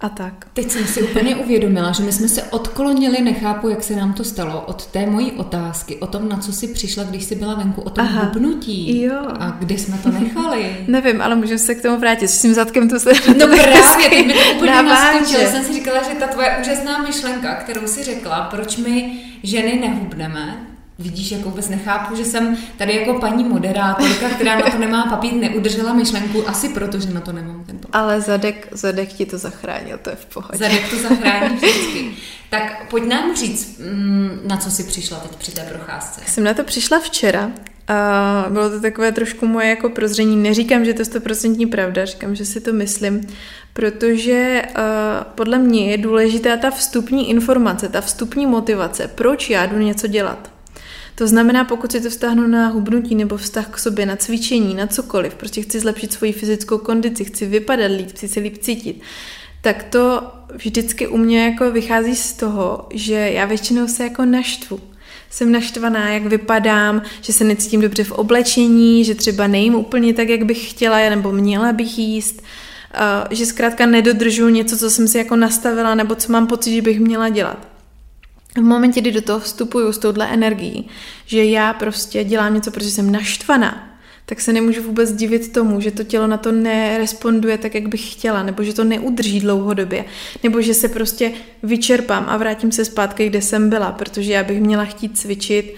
[0.00, 0.46] a tak.
[0.52, 4.24] Teď jsem si úplně uvědomila, že my jsme se odklonili, nechápu, jak se nám to
[4.24, 7.80] stalo, od té mojí otázky, o tom, na co jsi přišla, když jsi byla venku,
[7.80, 9.02] o tom Aha, hubnutí.
[9.02, 9.22] Jo.
[9.38, 10.76] A kde jsme to nechali?
[10.88, 12.28] Nevím, ale můžeme se k tomu vrátit.
[12.28, 13.12] S tím zadkem to se...
[13.38, 15.50] No právě, teď mi to úplně naskočilo.
[15.50, 20.69] Jsem si říkala, že ta tvoje úžasná myšlenka, kterou si řekla, proč my ženy nehubneme,
[21.00, 25.32] Vidíš, jako vůbec nechápu, že jsem tady jako paní moderátorka, která na to nemá papír,
[25.32, 27.90] neudržela myšlenku, asi proto, že na to nemám ten papír.
[27.92, 30.58] Ale zadek, zadek ti to zachránil, to je v pohodě.
[30.58, 32.10] Zadek to zachrání vždycky.
[32.50, 36.20] Tak pojď nám říct, mm, na co jsi přišla teď při té procházce.
[36.26, 37.50] Jsem na to přišla včera
[37.88, 40.36] A bylo to takové trošku moje jako prozření.
[40.36, 43.20] Neříkám, že to je stoprocentní pravda, říkám, že si to myslím,
[43.72, 44.82] protože uh,
[45.34, 50.50] podle mě je důležitá ta vstupní informace, ta vstupní motivace, proč já jdu něco dělat.
[51.20, 54.86] To znamená, pokud si to vztahnu na hubnutí nebo vztah k sobě, na cvičení, na
[54.86, 59.00] cokoliv, prostě chci zlepšit svoji fyzickou kondici, chci vypadat líp, chci se líp cítit,
[59.60, 60.22] tak to
[60.54, 64.80] vždycky u mě jako vychází z toho, že já většinou se jako naštvu.
[65.30, 70.28] Jsem naštvaná, jak vypadám, že se necítím dobře v oblečení, že třeba nejím úplně tak,
[70.28, 72.42] jak bych chtěla, nebo měla bych jíst,
[73.30, 77.00] že zkrátka nedodržu něco, co jsem si jako nastavila, nebo co mám pocit, že bych
[77.00, 77.69] měla dělat
[78.56, 80.88] v momentě, kdy do toho vstupuju s touhle energií,
[81.26, 85.90] že já prostě dělám něco, protože jsem naštvaná, tak se nemůžu vůbec divit tomu, že
[85.90, 90.04] to tělo na to neresponduje tak, jak bych chtěla, nebo že to neudrží dlouhodobě,
[90.42, 91.32] nebo že se prostě
[91.62, 95.74] vyčerpám a vrátím se zpátky, kde jsem byla, protože já bych měla chtít cvičit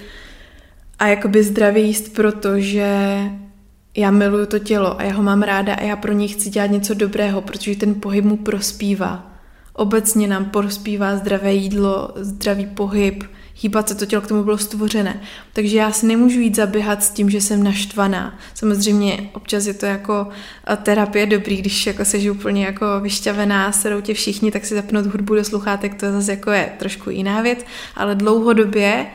[0.98, 2.86] a jakoby zdravě jíst, protože
[3.96, 6.70] já miluju to tělo a já ho mám ráda a já pro něj chci dělat
[6.70, 9.31] něco dobrého, protože ten pohyb mu prospívá.
[9.72, 13.24] Obecně nám prospívá zdravé jídlo, zdravý pohyb,
[13.62, 15.20] hýbat se, to tělo k tomu bylo stvořené.
[15.52, 18.38] Takže já si nemůžu jít zaběhat s tím, že jsem naštvaná.
[18.54, 20.28] Samozřejmě občas je to jako
[20.82, 25.34] terapie dobrý, když jako sežu úplně jako vyšťavená, sedou tě všichni, tak si zapnout hudbu
[25.34, 27.58] do sluchátek, to zase jako je trošku jiná věc,
[27.96, 29.06] ale dlouhodobě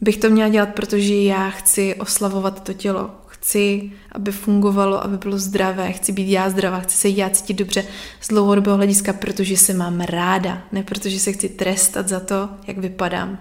[0.00, 3.10] bych to měla dělat, protože já chci oslavovat to tělo
[3.40, 7.84] chci, aby fungovalo, aby bylo zdravé, chci být já zdravá, chci se já cítit dobře
[8.20, 12.78] z dlouhodobého hlediska, protože se mám ráda, ne protože se chci trestat za to, jak
[12.78, 13.38] vypadám.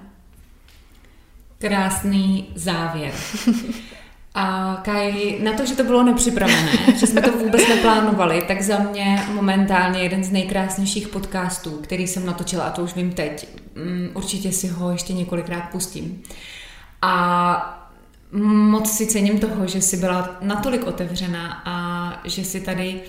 [1.59, 3.13] Krásný závěr.
[4.39, 8.79] A Kaj, na to, že to bylo nepřipravené, že jsme to vůbec neplánovali, tak za
[8.79, 14.09] mě momentálně jeden z nejkrásnějších podcastů, který jsem natočila, a to už vím teď, mm,
[14.13, 16.23] určitě si ho ještě několikrát pustím.
[17.01, 17.86] A
[18.31, 23.01] moc si cením toho, že jsi byla natolik otevřená a že si tady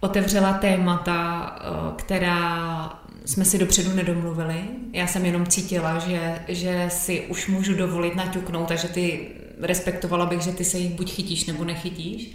[0.00, 4.60] otevřela témata, eh, která jsme si dopředu nedomluvili.
[4.92, 9.28] Já jsem jenom cítila, že, že si už můžu dovolit naťuknout, takže ty
[9.60, 12.30] respektovala bych, že ty se jich buď chytíš nebo nechytíš.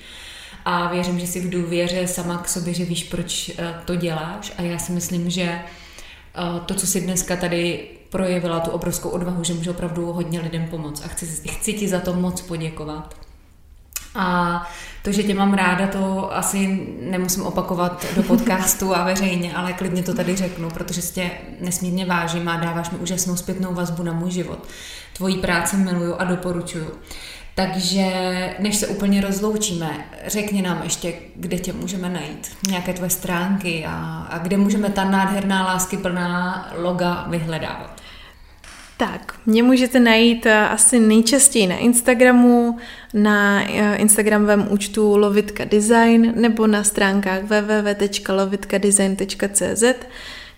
[0.65, 4.51] A věřím, že si v důvěře sama k sobě, že víš, proč eh, to děláš.
[4.57, 5.61] A já si myslím, že eh,
[6.65, 11.05] to, co si dneska tady projevila tu obrovskou odvahu, že může opravdu hodně lidem pomoct
[11.05, 13.15] a chci, chci ti za to moc poděkovat.
[14.15, 14.63] A
[15.03, 20.03] to, že tě mám ráda, to asi nemusím opakovat do podcastu a veřejně, ale klidně
[20.03, 24.31] to tady řeknu, protože tě nesmírně vážím a dáváš mi úžasnou zpětnou vazbu na můj
[24.31, 24.67] život.
[25.13, 26.91] Tvojí práci miluju a doporučuju.
[27.55, 28.05] Takže
[28.59, 34.27] než se úplně rozloučíme, řekni nám ještě, kde tě můžeme najít, nějaké tvoje stránky a,
[34.29, 38.04] a kde můžeme ta nádherná lásky plná loga vyhledávat.
[38.97, 42.77] Tak, mě můžete najít eh, asi nejčastěji na Instagramu,
[43.13, 49.83] na eh, Instagramovém účtu Lovitka Design nebo na stránkách www.lovitkadisign.cz.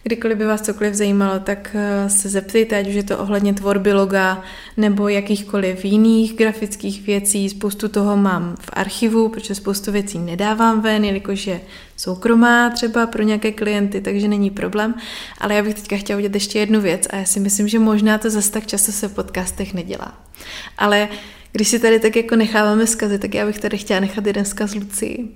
[0.08, 3.94] Kdykoliv by vás cokoliv zajímalo, tak eh, se zeptejte, ať už je to ohledně tvorby
[3.94, 4.42] loga
[4.78, 7.50] nebo jakýchkoliv jiných grafických věcí.
[7.50, 11.62] Spoustu toho mám v archivu, protože spoustu věcí nedávám ven, jelikož je
[11.98, 14.96] soukromá třeba pro nějaké klienty, takže není problém.
[15.38, 18.18] Ale já bych teďka chtěla udělat ještě jednu věc a já si myslím, že možná
[18.18, 20.26] to zase tak často se v podcastech nedělá.
[20.78, 21.10] Ale
[21.52, 24.76] když si tady tak jako necháváme zkazy, tak já bych tady chtěla nechat jeden zkaz
[24.76, 25.36] Lucii.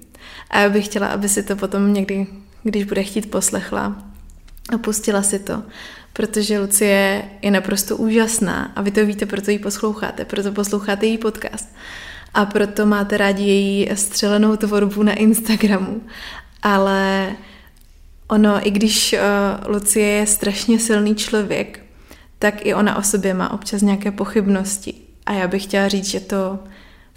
[0.49, 2.27] A já bych chtěla, aby si to potom někdy,
[2.63, 4.10] když bude chtít, poslechla
[4.71, 5.63] a pustila si to,
[6.13, 11.17] protože Lucie je naprosto úžasná a vy to víte, proto ji posloucháte, proto posloucháte její
[11.17, 11.75] podcast
[12.33, 16.01] a proto máte rádi její střelenou tvorbu na Instagramu.
[16.63, 17.31] Ale
[18.27, 21.79] ono, i když uh, Lucie je strašně silný člověk,
[22.39, 24.93] tak i ona o sobě má občas nějaké pochybnosti.
[25.25, 26.59] A já bych chtěla říct, že to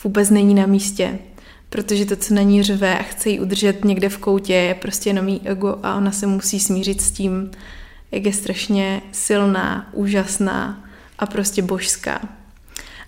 [0.04, 1.18] vůbec není na místě,
[1.74, 5.10] protože to, co na ní řve a chce ji udržet někde v koutě, je prostě
[5.10, 7.50] jenom jí ego a ona se musí smířit s tím,
[8.10, 10.84] jak je strašně silná, úžasná
[11.18, 12.28] a prostě božská.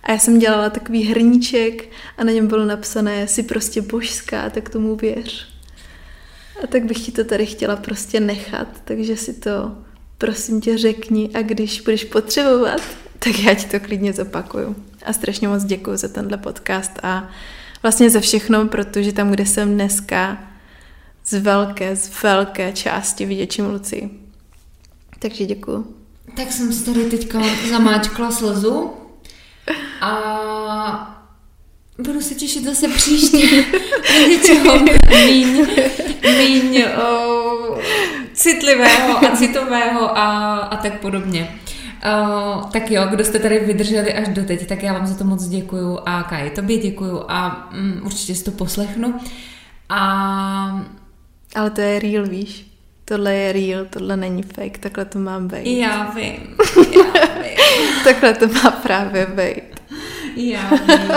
[0.03, 4.69] A já jsem dělala takový hrníček a na něm bylo napsané, jsi prostě božská, tak
[4.69, 5.47] tomu věř.
[6.63, 9.75] A tak bych ti to tady chtěla prostě nechat, takže si to
[10.17, 12.81] prosím tě řekni a když budeš potřebovat,
[13.19, 14.75] tak já ti to klidně zopakuju.
[15.05, 17.29] A strašně moc děkuji za tenhle podcast a
[17.83, 20.37] vlastně za všechno, protože tam, kde jsem dneska,
[21.25, 24.09] z velké, z velké části vděčím Luci.
[25.19, 25.95] Takže děkuji.
[26.35, 28.93] Tak jsem si tady teďka zamáčkla slzu
[30.01, 31.23] a
[31.97, 33.65] budu se těšit zase příště
[34.29, 35.67] něčeho míň,
[36.37, 37.77] míň o,
[38.33, 41.59] citlivého a citového a, a tak podobně.
[42.05, 45.23] Uh, tak jo, kdo jste tady vydrželi až do teď, tak já vám za to
[45.23, 49.13] moc děkuju a Kaj, tobě děkuju a um, určitě si to poslechnu.
[49.89, 50.85] A...
[51.55, 52.67] Ale to je real, víš?
[53.05, 55.79] Tohle je real, tohle není fake, takhle to má být.
[55.79, 57.55] Já vím, já vím.
[58.03, 59.79] takhle to má právě být.
[60.35, 61.11] Já vím.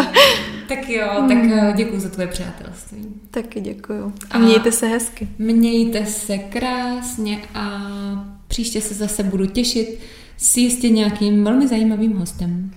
[0.71, 3.07] Tak jo, tak eh, děkuji za tvoje přátelství.
[3.31, 4.13] Taky děkuju.
[4.31, 5.29] A mějte se hezky.
[5.39, 7.81] Mějte se krásně a
[8.49, 10.01] příště se zase budu těšit
[10.43, 12.71] s jistě nějakým velmi zajímavým hostem.